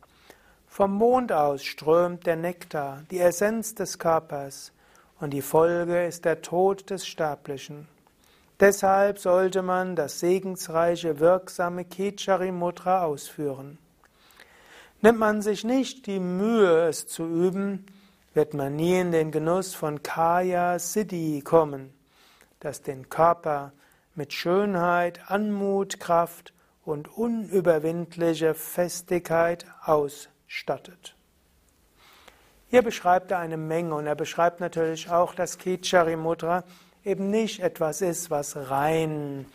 Vom 0.67 0.95
Mond 0.95 1.33
aus 1.33 1.65
strömt 1.65 2.27
der 2.27 2.37
Nektar, 2.37 3.03
die 3.11 3.21
Essenz 3.21 3.75
des 3.75 3.99
Körpers, 3.99 4.73
und 5.21 5.31
die 5.31 5.43
Folge 5.43 6.07
ist 6.07 6.25
der 6.25 6.43
Tod 6.43 6.91
des 6.91 7.07
Sterblichen. 7.07 7.89
Deshalb 8.61 9.19
sollte 9.19 9.63
man 9.63 9.97
das 9.97 10.21
segensreiche, 10.21 11.19
wirksame 11.21 11.85
Kichari 11.85 12.53
Mudra 12.53 13.05
ausführen. 13.05 13.79
Nimmt 15.01 15.21
man 15.21 15.43
sich 15.43 15.63
nicht 15.63 16.07
die 16.07 16.19
Mühe, 16.19 16.89
es 16.89 17.07
zu 17.07 17.25
üben, 17.25 17.87
wird 18.35 18.53
man 18.53 18.75
nie 18.75 18.99
in 18.99 19.13
den 19.13 19.31
Genuss 19.31 19.73
von 19.73 20.03
Kaya 20.03 20.81
Siddhi 20.81 21.41
kommen, 21.41 21.95
das 22.59 22.83
den 22.83 23.09
Körper 23.09 23.73
mit 24.17 24.33
Schönheit, 24.33 25.31
Anmut, 25.31 26.01
Kraft 26.01 26.53
und 26.85 27.17
unüberwindlicher 27.17 28.57
Festigkeit 28.57 29.67
ausstattet. 29.85 31.15
Hier 32.69 32.83
beschreibt 32.83 33.31
er 33.31 33.39
eine 33.39 33.57
Menge 33.57 33.95
und 33.95 34.07
er 34.07 34.17
beschreibt 34.17 34.59
natürlich 34.59 35.11
auch, 35.11 35.33
dass 35.33 35.59
Kichari 35.59 36.17
Mudra 36.17 36.65
eben 37.05 37.31
nicht 37.31 37.61
etwas 37.61 38.01
ist, 38.01 38.31
was 38.31 38.57
rein 38.57 39.47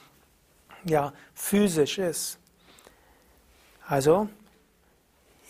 ja, 0.86 1.12
physisch 1.34 1.98
ist. 1.98 2.40
Also 3.86 4.30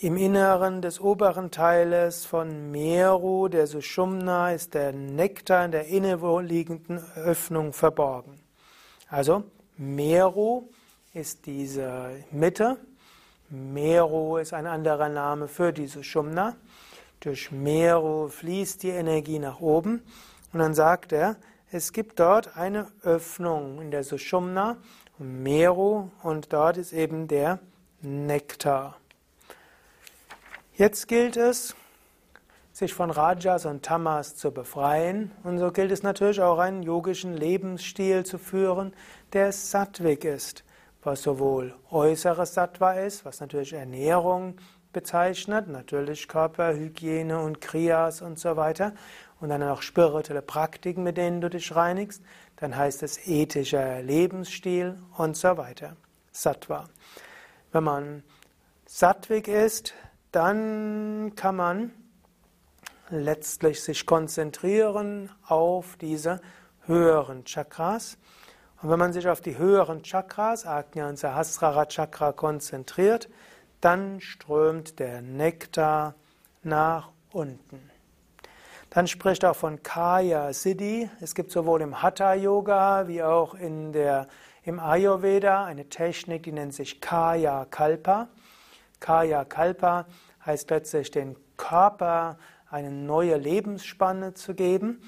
im 0.03 0.17
Inneren 0.17 0.81
des 0.81 0.99
oberen 0.99 1.49
Teiles 1.49 2.25
von 2.25 2.71
Meru, 2.71 3.47
der 3.47 3.67
Sushumna, 3.67 4.51
ist 4.51 4.73
der 4.73 4.91
Nektar 4.91 5.63
in 5.63 5.71
der 5.71 5.87
innenliegenden 5.87 7.01
Öffnung 7.15 7.71
verborgen. 7.71 8.37
Also 9.07 9.45
Meru 9.77 10.63
ist 11.13 11.45
diese 11.45 12.21
Mitte. 12.31 12.75
Meru 13.49 14.35
ist 14.35 14.51
ein 14.51 14.67
anderer 14.67 15.07
Name 15.07 15.47
für 15.47 15.71
die 15.71 15.87
Sushumna. 15.87 16.57
Durch 17.21 17.53
Meru 17.53 18.27
fließt 18.27 18.83
die 18.83 18.89
Energie 18.89 19.39
nach 19.39 19.61
oben. 19.61 20.03
Und 20.51 20.59
dann 20.59 20.73
sagt 20.73 21.13
er, 21.13 21.37
es 21.71 21.93
gibt 21.93 22.19
dort 22.19 22.57
eine 22.57 22.87
Öffnung 23.03 23.79
in 23.79 23.89
der 23.89 24.03
Sushumna, 24.03 24.75
Meru, 25.17 26.09
und 26.23 26.51
dort 26.51 26.75
ist 26.75 26.91
eben 26.91 27.29
der 27.29 27.59
Nektar. 28.01 28.97
Jetzt 30.75 31.07
gilt 31.07 31.37
es, 31.37 31.75
sich 32.71 32.95
von 32.95 33.11
Rajas 33.11 33.67
und 33.67 33.85
Tamas 33.85 34.35
zu 34.35 34.51
befreien. 34.51 35.31
Und 35.43 35.59
so 35.59 35.71
gilt 35.71 35.91
es 35.91 36.01
natürlich 36.01 36.41
auch, 36.41 36.57
einen 36.57 36.81
yogischen 36.81 37.37
Lebensstil 37.37 38.25
zu 38.25 38.39
führen, 38.39 38.95
der 39.33 39.51
sattvik 39.51 40.25
ist, 40.25 40.63
was 41.03 41.21
sowohl 41.21 41.75
äußeres 41.91 42.55
Sattva 42.55 42.93
ist, 42.93 43.23
was 43.23 43.39
natürlich 43.39 43.73
Ernährung 43.73 44.55
bezeichnet, 44.93 45.67
natürlich 45.67 46.27
Körperhygiene 46.27 47.39
und 47.39 47.61
Kriyas 47.61 48.23
und 48.23 48.39
so 48.39 48.55
weiter, 48.55 48.93
und 49.39 49.49
dann 49.49 49.61
auch 49.61 49.83
spirituelle 49.83 50.41
Praktiken, 50.41 51.03
mit 51.03 51.17
denen 51.17 51.39
du 51.39 51.51
dich 51.51 51.75
reinigst, 51.75 52.23
dann 52.55 52.75
heißt 52.75 53.03
es 53.03 53.27
ethischer 53.27 54.01
Lebensstil 54.01 54.97
und 55.17 55.37
so 55.37 55.55
weiter. 55.55 55.97
Sattva. 56.31 56.89
Wenn 57.71 57.83
man 57.83 58.23
sattvik 58.87 59.47
ist, 59.47 59.93
dann 60.33 61.33
kann 61.35 61.55
man 61.55 61.91
letztlich 63.09 63.83
sich 63.83 64.05
konzentrieren 64.05 65.29
auf 65.47 65.95
diese 66.01 66.41
höheren 66.85 67.45
Chakras. 67.45 68.17
Und 68.81 68.89
wenn 68.89 68.99
man 68.99 69.13
sich 69.13 69.29
auf 69.29 69.41
die 69.41 69.57
höheren 69.57 70.01
Chakras, 70.03 70.65
Agnya 70.65 71.07
und 71.07 71.17
Sahasrara 71.17 71.85
Chakra, 71.85 72.33
konzentriert, 72.33 73.29
dann 73.79 74.19
strömt 74.21 74.99
der 74.99 75.21
Nektar 75.21 76.15
nach 76.63 77.11
unten. 77.31 77.91
Dann 78.89 79.07
spricht 79.07 79.45
auch 79.45 79.55
von 79.55 79.83
Kaya 79.83 80.51
Siddhi. 80.51 81.09
Es 81.21 81.35
gibt 81.35 81.51
sowohl 81.51 81.81
im 81.81 82.01
Hatha 82.01 82.33
Yoga 82.33 83.07
wie 83.07 83.21
auch 83.21 83.53
in 83.53 83.91
der, 83.91 84.27
im 84.63 84.79
Ayurveda 84.79 85.65
eine 85.65 85.89
Technik, 85.89 86.43
die 86.43 86.51
nennt 86.51 86.73
sich 86.73 87.01
Kaya 87.01 87.65
Kalpa. 87.69 88.29
Kaya 89.03 89.43
Kalpa 89.43 90.05
heißt 90.45 90.69
letztlich 90.69 91.11
den 91.11 91.35
Körper 91.57 92.37
eine 92.69 92.89
neue 92.89 93.35
Lebensspanne 93.35 94.33
zu 94.33 94.53
geben. 94.55 95.01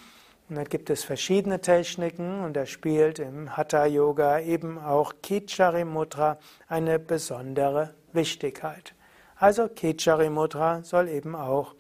Und 0.50 0.58
da 0.58 0.64
gibt 0.66 0.90
es 0.90 1.06
verschiedene 1.06 1.62
Techniken 1.62 2.44
und 2.44 2.56
da 2.56 2.66
spielt 2.66 3.20
im 3.20 3.56
Hatha 3.56 3.86
Yoga 3.86 4.42
eben 4.42 4.78
auch 4.80 5.14
Kichari 5.24 5.86
Mudra 5.86 6.38
eine 6.68 7.00
besondere 7.00 7.94
Wichtigkeit. 8.12 8.94
Also 9.38 9.70
Kichari 9.70 10.30
Mudra 10.30 10.84
soll 10.84 11.08
eben 11.08 11.34
auch 11.34 11.74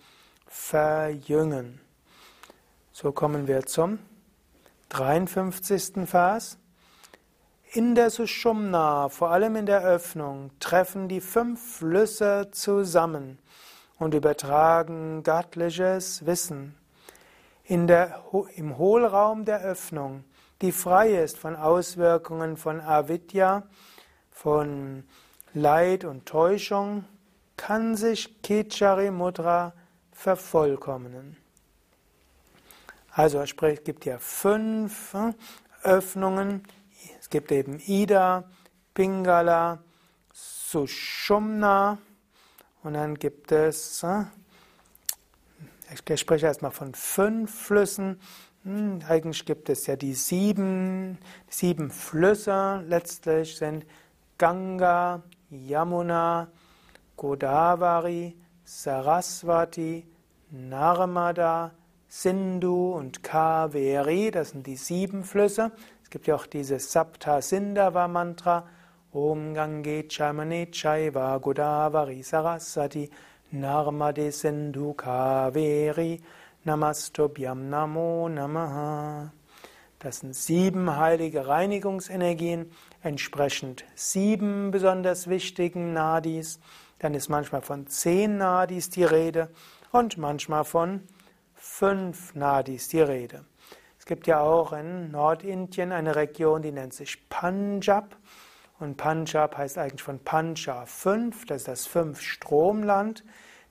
verjüngen. 0.48 1.82
So 2.94 3.12
kommen 3.12 3.50
wir 3.50 3.66
zum 3.66 4.00
53. 4.88 6.08
Vers. 6.08 6.58
In 7.76 7.94
der 7.94 8.10
Sushumna, 8.10 9.10
vor 9.10 9.32
allem 9.32 9.58
in 9.58 9.66
der 9.66 9.84
Öffnung, 9.84 10.50
treffen 10.62 11.10
die 11.10 11.20
fünf 11.20 11.80
Flüsse 11.80 12.48
zusammen 12.52 13.38
und 14.00 14.14
übertragen 14.14 15.24
göttliches 15.24 16.26
Wissen. 16.26 16.78
In 17.66 17.86
der, 17.86 18.24
Im 18.56 18.78
Hohlraum 18.78 19.44
der 19.44 19.60
Öffnung, 19.60 20.24
die 20.62 20.72
frei 20.72 21.22
ist 21.22 21.38
von 21.38 21.58
Auswirkungen 21.58 22.56
von 22.56 22.80
Avidya, 22.80 23.64
von 24.32 25.04
Leid 25.54 26.06
und 26.06 26.26
Täuschung, 26.26 27.04
kann 27.58 27.98
sich 27.98 28.42
Kichari 28.42 29.12
Mudra 29.12 29.74
vervollkommnen. 30.14 31.36
Also 33.12 33.42
es 33.42 33.54
gibt 33.84 34.06
ja 34.06 34.18
fünf 34.18 35.12
hm, 35.12 35.36
Öffnungen 35.84 36.64
es 37.26 37.30
gibt 37.32 37.52
eben 37.52 37.80
Ida, 37.88 38.44
Pingala, 38.94 39.80
Sushumna 40.32 41.98
und 42.84 42.94
dann 42.94 43.16
gibt 43.16 43.52
es, 43.52 44.04
äh, 44.04 44.26
ich 45.92 46.20
spreche 46.20 46.46
erstmal 46.46 46.70
von 46.70 46.94
fünf 46.94 47.52
Flüssen. 47.52 48.20
Hm, 48.64 49.00
eigentlich 49.08 49.44
gibt 49.44 49.70
es 49.70 49.88
ja 49.88 49.96
die 49.96 50.14
sieben, 50.14 51.18
sieben 51.50 51.90
Flüsse. 51.90 52.84
Letztlich 52.88 53.58
sind 53.58 53.88
Ganga, 54.38 55.24
Yamuna, 55.50 56.52
Godavari, 57.18 58.36
Saraswati, 58.64 60.06
Narmada, 60.52 61.72
Sindhu 62.08 62.94
und 62.94 63.24
Kaveri. 63.24 64.30
Das 64.30 64.52
sind 64.52 64.68
die 64.68 64.78
sieben 64.78 65.24
Flüsse. 65.24 65.72
Es 66.16 66.18
gibt 66.18 66.28
ja 66.28 66.36
auch 66.36 66.46
dieses 66.46 66.94
Sapta 66.94 67.42
Sindhava 67.42 68.08
Mantra. 68.08 68.66
Om 69.12 69.54
Gange 69.54 70.06
Chamane 70.08 70.72
Chaiva 70.72 71.38
Godavari 71.40 72.24
Sarasati 72.24 73.10
Narmade 73.52 74.32
Sindhu 74.32 74.94
Kaveri 74.94 76.22
Namastobhyam 76.64 77.70
Namo 77.70 78.30
Namaha. 78.30 79.34
Das 80.00 80.22
sind 80.22 80.34
sieben 80.34 80.96
heilige 80.96 81.48
Reinigungsenergien, 81.48 82.72
entsprechend 83.04 83.84
sieben 83.94 84.72
besonders 84.72 85.28
wichtigen 85.28 85.92
Nadis. 85.92 86.62
Dann 87.00 87.14
ist 87.14 87.28
manchmal 87.28 87.62
von 87.62 87.88
zehn 87.88 88.38
Nadis 88.38 88.90
die 88.90 89.04
Rede 89.04 89.50
und 89.92 90.18
manchmal 90.18 90.64
von 90.64 91.02
fünf 91.56 92.34
Nadis 92.36 92.88
die 92.88 93.02
Rede. 93.02 93.44
Es 94.06 94.10
gibt 94.10 94.28
ja 94.28 94.40
auch 94.40 94.72
in 94.72 95.10
Nordindien 95.10 95.92
eine 95.92 96.16
Region, 96.16 96.62
die 96.62 96.72
nennt 96.72 96.94
sich 96.94 97.28
Punjab. 97.28 98.16
Und 98.78 98.98
Punjab 98.98 99.58
heißt 99.58 99.80
eigentlich 99.80 100.04
von 100.04 100.20
Pancha 100.20 100.86
fünf, 100.86 101.48
das 101.48 101.62
ist 101.62 101.68
das 101.68 101.88
Fünf-Stromland. 101.88 103.24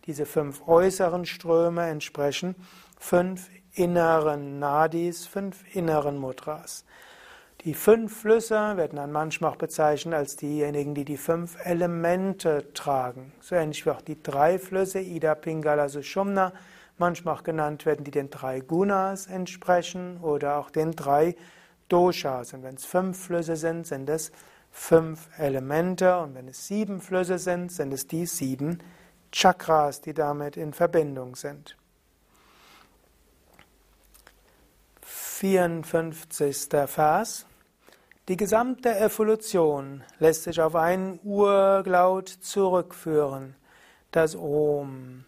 Diese 0.07 0.27
fünf 0.27 0.66
äußeren 0.66 1.25
Ströme 1.25 1.87
entsprechen 1.88 2.57
fünf 2.99 3.49
inneren 3.75 4.59
Nadis, 4.59 5.25
fünf 5.25 5.62
inneren 5.73 6.18
Mudras. 6.18 6.85
Die 7.61 7.75
fünf 7.75 8.23
Flüsse 8.23 8.77
werden 8.77 8.97
dann 8.97 9.12
manchmal 9.12 9.53
auch 9.53 9.57
bezeichnet 9.57 10.14
als 10.14 10.35
diejenigen, 10.35 10.97
die 10.97 11.05
die 11.05 11.16
fünf 11.16 11.64
Elemente 11.64 12.73
tragen. 12.75 13.33
So 13.40 13.55
ähnlich 13.55 13.87
wie 13.87 13.90
auch 13.90 14.03
die 14.03 14.20
drei 14.20 14.59
Flüsse, 14.59 14.99
Ida, 14.99 15.37
Pingala, 15.37 15.88
Sushumna, 15.88 16.53
manchmal 16.99 17.35
auch 17.35 17.43
genannt 17.43 17.87
werden, 17.87 18.05
die 18.05 18.11
den 18.11 18.31
drei 18.31 18.61
Gunas 18.61 19.27
entsprechen 19.27 20.19
oder 20.21 20.59
auch 20.59 20.71
den 20.71 20.93
drei 20.93 21.37
Doshas. 21.89 22.55
Und 22.55 22.63
wenn 22.63 22.77
es 22.77 22.85
fünf 22.85 23.25
Flüsse 23.25 23.57
sind, 23.57 23.87
sind 23.87 24.09
es 24.09 24.33
fünf 24.71 25.29
Elemente. 25.39 26.19
Und 26.19 26.35
wenn 26.35 26.49
es 26.49 26.67
sieben 26.67 27.01
Flüsse 27.01 27.39
sind, 27.39 27.71
sind 27.71 27.93
es 27.93 28.07
die 28.07 28.27
sieben 28.27 28.79
Chakras, 29.33 30.01
die 30.01 30.15
damit 30.15 30.57
in 30.57 30.73
Verbindung 30.73 31.37
sind. 31.37 31.77
54. 35.03 36.69
Vers. 36.87 37.47
Die 38.29 38.37
gesamte 38.37 38.97
Evolution 38.99 40.03
lässt 40.19 40.45
sich 40.45 40.61
auf 40.61 40.75
einen 40.77 41.21
Urglaut 41.23 42.29
zurückführen, 42.29 43.55
das 44.13 44.35
Om. 44.35 45.27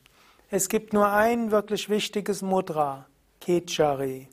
Es 0.57 0.71
gibt 0.71 0.95
nur 0.95 1.13
ein 1.13 1.51
wirklich 1.51 1.91
wichtiges 1.91 2.41
Mudra, 2.41 3.05
Kechari, 3.43 4.27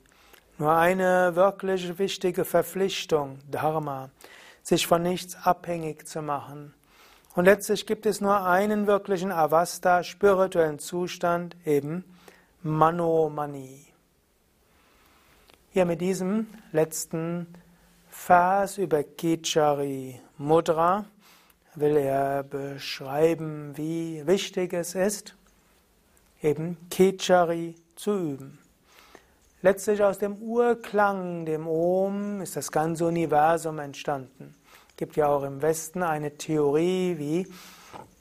nur 0.56 0.72
eine 0.72 1.36
wirklich 1.36 1.98
wichtige 1.98 2.46
Verpflichtung, 2.46 3.40
Dharma, 3.50 4.08
sich 4.62 4.86
von 4.86 5.02
nichts 5.02 5.36
abhängig 5.36 6.06
zu 6.08 6.22
machen. 6.22 6.72
Und 7.34 7.44
letztlich 7.44 7.84
gibt 7.84 8.06
es 8.06 8.22
nur 8.22 8.40
einen 8.40 8.86
wirklichen 8.86 9.32
Avasta, 9.32 10.02
spirituellen 10.02 10.78
Zustand, 10.78 11.56
eben 11.66 12.04
Manomani. 12.62 13.84
Hier 15.72 15.84
mit 15.84 16.00
diesem 16.00 16.46
letzten 16.72 17.48
Vers 18.08 18.78
über 18.78 19.02
Kichari 19.02 20.22
Mudra 20.38 21.04
will 21.74 21.98
er 21.98 22.44
beschreiben, 22.44 23.76
wie 23.76 24.26
wichtig 24.26 24.72
es 24.72 24.94
ist, 24.94 25.36
eben 26.44 26.76
Kichari 26.90 27.74
zu 27.96 28.12
üben. 28.16 28.58
Letztlich 29.62 30.02
aus 30.02 30.18
dem 30.18 30.36
Urklang, 30.36 31.46
dem 31.46 31.66
Om, 31.66 32.42
ist 32.42 32.54
das 32.54 32.70
ganze 32.70 33.06
Universum 33.06 33.78
entstanden. 33.78 34.54
Es 34.90 34.96
gibt 34.96 35.16
ja 35.16 35.26
auch 35.28 35.42
im 35.42 35.62
Westen 35.62 36.02
eine 36.02 36.36
Theorie, 36.36 37.16
wie 37.16 37.48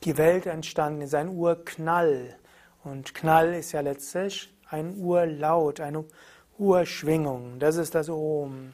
die 0.06 0.18
Welt 0.18 0.46
entstanden 0.46 1.02
ist, 1.02 1.14
ein 1.14 1.28
Urknall. 1.28 2.36
Und 2.86 3.14
Knall 3.14 3.54
ist 3.56 3.74
ja 3.74 3.82
letztlich 3.82 4.54
ein 4.70 4.98
Urlaut, 4.98 5.82
eine 5.82 6.06
Urschwingung. 6.58 7.60
Das 7.60 7.76
ist 7.76 7.94
das 7.94 8.08
Om. 8.10 8.74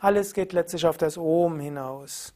Alles 0.00 0.34
geht 0.34 0.52
letztlich 0.52 0.86
auf 0.86 0.96
das 0.96 1.16
Om 1.16 1.60
hinaus. 1.60 2.34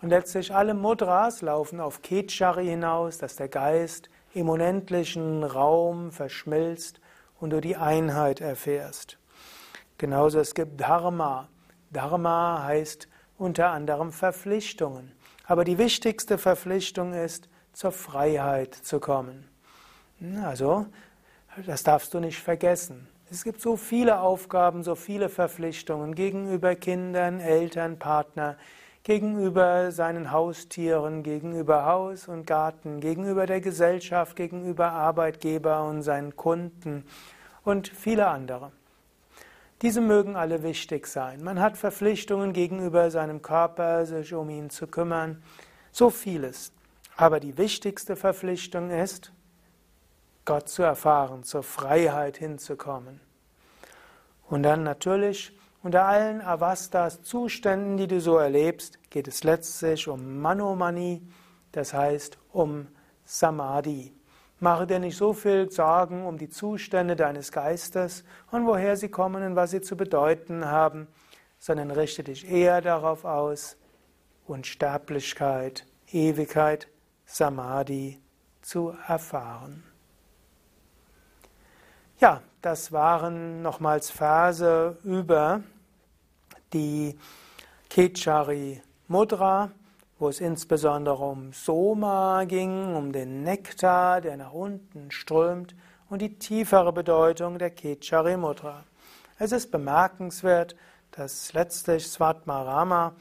Und 0.00 0.08
letztlich 0.08 0.52
alle 0.52 0.74
Mudras 0.74 1.42
laufen 1.42 1.78
auf 1.78 2.02
Kechari 2.02 2.66
hinaus, 2.66 3.18
dass 3.18 3.36
der 3.36 3.48
Geist 3.48 4.10
im 4.34 4.48
unendlichen 4.48 5.44
Raum 5.44 6.12
verschmilzt 6.12 7.00
und 7.38 7.50
du 7.50 7.60
die 7.60 7.76
Einheit 7.76 8.40
erfährst. 8.40 9.18
Genauso 9.98 10.40
es 10.40 10.54
gibt 10.54 10.80
Dharma. 10.80 11.48
Dharma 11.90 12.62
heißt 12.64 13.08
unter 13.38 13.70
anderem 13.70 14.12
Verpflichtungen. 14.12 15.12
Aber 15.46 15.64
die 15.64 15.78
wichtigste 15.78 16.38
Verpflichtung 16.38 17.12
ist, 17.12 17.48
zur 17.72 17.92
Freiheit 17.92 18.74
zu 18.74 19.00
kommen. 19.00 19.48
Also, 20.44 20.86
das 21.66 21.82
darfst 21.82 22.14
du 22.14 22.20
nicht 22.20 22.38
vergessen. 22.38 23.08
Es 23.30 23.44
gibt 23.44 23.60
so 23.60 23.76
viele 23.76 24.20
Aufgaben, 24.20 24.82
so 24.82 24.94
viele 24.94 25.28
Verpflichtungen 25.28 26.14
gegenüber 26.14 26.74
Kindern, 26.76 27.40
Eltern, 27.40 27.98
Partner, 27.98 28.56
gegenüber 29.04 29.90
seinen 29.90 30.30
Haustieren, 30.30 31.22
gegenüber 31.22 31.86
Haus 31.86 32.28
und 32.28 32.46
Garten, 32.46 33.00
gegenüber 33.00 33.46
der 33.46 33.60
Gesellschaft, 33.60 34.36
gegenüber 34.36 34.92
Arbeitgeber 34.92 35.84
und 35.84 36.02
seinen 36.02 36.36
Kunden 36.36 37.04
und 37.64 37.88
viele 37.88 38.28
andere. 38.28 38.72
Diese 39.82 40.00
mögen 40.00 40.36
alle 40.36 40.62
wichtig 40.62 41.08
sein. 41.08 41.42
Man 41.42 41.60
hat 41.60 41.76
Verpflichtungen 41.76 42.52
gegenüber 42.52 43.10
seinem 43.10 43.42
Körper, 43.42 44.06
sich 44.06 44.32
um 44.32 44.48
ihn 44.48 44.70
zu 44.70 44.86
kümmern, 44.86 45.42
so 45.90 46.08
vieles. 46.08 46.72
Aber 47.16 47.40
die 47.40 47.58
wichtigste 47.58 48.14
Verpflichtung 48.14 48.90
ist, 48.90 49.32
Gott 50.44 50.68
zu 50.68 50.82
erfahren, 50.82 51.42
zur 51.42 51.64
Freiheit 51.64 52.36
hinzukommen. 52.36 53.20
Und 54.48 54.62
dann 54.62 54.84
natürlich 54.84 55.52
unter 55.82 56.04
allen 56.04 56.40
Avastas 56.40 57.22
Zuständen, 57.22 57.96
die 57.96 58.06
du 58.06 58.20
so 58.20 58.38
erlebst, 58.38 58.98
geht 59.10 59.28
es 59.28 59.44
letztlich 59.44 60.08
um 60.08 60.38
Manomani, 60.38 61.22
das 61.72 61.92
heißt 61.92 62.38
um 62.52 62.88
Samadhi. 63.24 64.14
Mache 64.60 64.86
dir 64.86 65.00
nicht 65.00 65.16
so 65.16 65.32
viel 65.32 65.70
Sorgen 65.72 66.24
um 66.24 66.38
die 66.38 66.48
Zustände 66.48 67.16
deines 67.16 67.50
Geistes 67.50 68.24
und 68.52 68.64
woher 68.64 68.96
sie 68.96 69.08
kommen 69.08 69.42
und 69.42 69.56
was 69.56 69.72
sie 69.72 69.80
zu 69.80 69.96
bedeuten 69.96 70.66
haben, 70.66 71.08
sondern 71.58 71.90
richte 71.90 72.22
dich 72.22 72.48
eher 72.48 72.80
darauf 72.80 73.24
aus, 73.24 73.76
Unsterblichkeit, 74.46 75.86
Ewigkeit, 76.12 76.88
Samadhi 77.24 78.20
zu 78.60 78.94
erfahren. 79.08 79.82
Ja, 82.20 82.40
das 82.62 82.92
waren 82.92 83.60
nochmals 83.60 84.10
Verse 84.10 84.96
über 85.04 85.62
die 86.72 87.18
Kechari 87.90 88.80
Mudra, 89.08 89.70
wo 90.18 90.28
es 90.28 90.40
insbesondere 90.40 91.24
um 91.24 91.52
Soma 91.52 92.44
ging, 92.44 92.94
um 92.94 93.12
den 93.12 93.42
Nektar, 93.42 94.20
der 94.20 94.36
nach 94.36 94.52
unten 94.52 95.10
strömt, 95.10 95.74
und 96.08 96.22
die 96.22 96.38
tiefere 96.38 96.92
Bedeutung 96.92 97.58
der 97.58 97.70
Kechari 97.70 98.36
Mudra. 98.36 98.84
Es 99.38 99.50
ist 99.50 99.70
bemerkenswert, 99.72 100.76
dass 101.10 101.52
letztlich 101.52 102.06
Svatmarama 102.06 103.12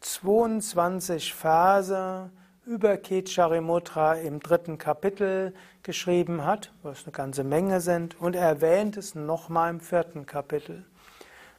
22 0.00 1.34
Verse 1.34 2.30
über 2.66 2.96
Kecharimutra 2.96 4.14
im 4.14 4.40
dritten 4.40 4.76
Kapitel 4.76 5.54
geschrieben 5.84 6.44
hat, 6.44 6.72
was 6.82 7.04
eine 7.04 7.12
ganze 7.12 7.44
Menge 7.44 7.80
sind, 7.80 8.20
und 8.20 8.34
er 8.34 8.42
erwähnt 8.42 8.96
es 8.96 9.14
nochmal 9.14 9.70
im 9.70 9.80
vierten 9.80 10.26
Kapitel, 10.26 10.84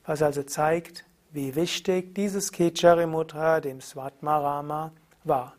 was 0.06 0.22
also 0.22 0.44
zeigt, 0.44 1.06
wie 1.32 1.56
wichtig 1.56 2.14
dieses 2.14 2.52
Kecharimutra 2.52 3.62
dem 3.62 3.80
Svatmarama 3.80 4.92
war. 5.24 5.56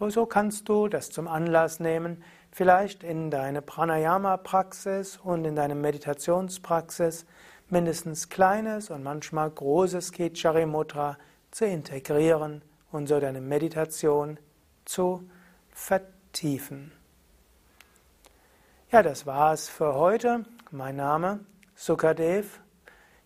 Und 0.00 0.10
so 0.10 0.26
kannst 0.26 0.68
du 0.68 0.88
das 0.88 1.10
zum 1.10 1.28
Anlass 1.28 1.78
nehmen, 1.78 2.24
vielleicht 2.50 3.04
in 3.04 3.30
deine 3.30 3.62
Pranayama-Praxis 3.62 5.18
und 5.22 5.44
in 5.44 5.54
deine 5.54 5.76
Meditationspraxis 5.76 7.26
mindestens 7.70 8.28
kleines 8.28 8.90
und 8.90 9.04
manchmal 9.04 9.50
großes 9.50 10.10
Kecharimutra 10.10 11.16
zu 11.52 11.64
integrieren 11.64 12.62
und 12.90 13.06
so 13.06 13.20
deine 13.20 13.40
Meditation 13.40 14.38
zu 14.84 15.28
vertiefen. 15.72 16.92
Ja, 18.90 19.02
das 19.02 19.26
war's 19.26 19.68
für 19.68 19.94
heute. 19.94 20.44
Mein 20.70 20.96
Name 20.96 21.40
Sukadev, 21.74 22.60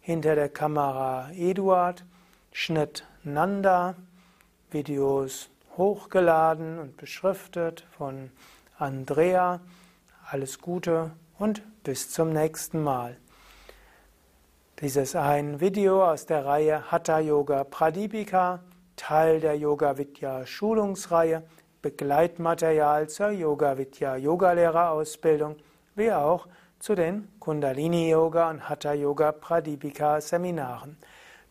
hinter 0.01 0.35
der 0.35 0.49
Kamera 0.49 1.31
Eduard, 1.33 2.05
Schnitt 2.53 3.05
Nanda, 3.25 3.95
Videos 4.71 5.51
hochgeladen 5.77 6.79
und 6.79 6.97
beschriftet 6.97 7.87
von 7.97 8.31
Andrea. 8.79 9.61
Alles 10.31 10.61
Gute 10.61 11.13
und 11.39 11.63
bis 11.85 12.11
zum 12.11 12.33
nächsten 12.33 12.83
Mal. 12.83 13.17
Dieses 14.81 15.17
ein 15.17 15.61
Video 15.61 16.09
aus 16.09 16.27
der 16.27 16.47
Reihe 16.47 16.91
Hatha 16.91 17.19
Yoga 17.19 17.65
Pradipika. 17.65 18.61
Teil 18.99 19.41
der 19.41 19.57
Yoga 19.57 19.97
Vidya 19.97 20.45
Schulungsreihe. 20.45 21.45
Begleitmaterial 21.81 23.09
zur 23.09 23.31
Yoga 23.31 23.79
Vidya 23.79 24.17
Yogalehrerausbildung, 24.17 25.57
wie 25.95 26.13
auch 26.13 26.49
zu 26.81 26.97
den 26.97 27.29
Kundalini 27.39 28.11
Yoga 28.11 28.51
und 28.51 28.69
Hatha 28.69 28.93
Yoga 28.93 29.31
Pradipika 29.31 30.21
Seminaren. 30.21 30.99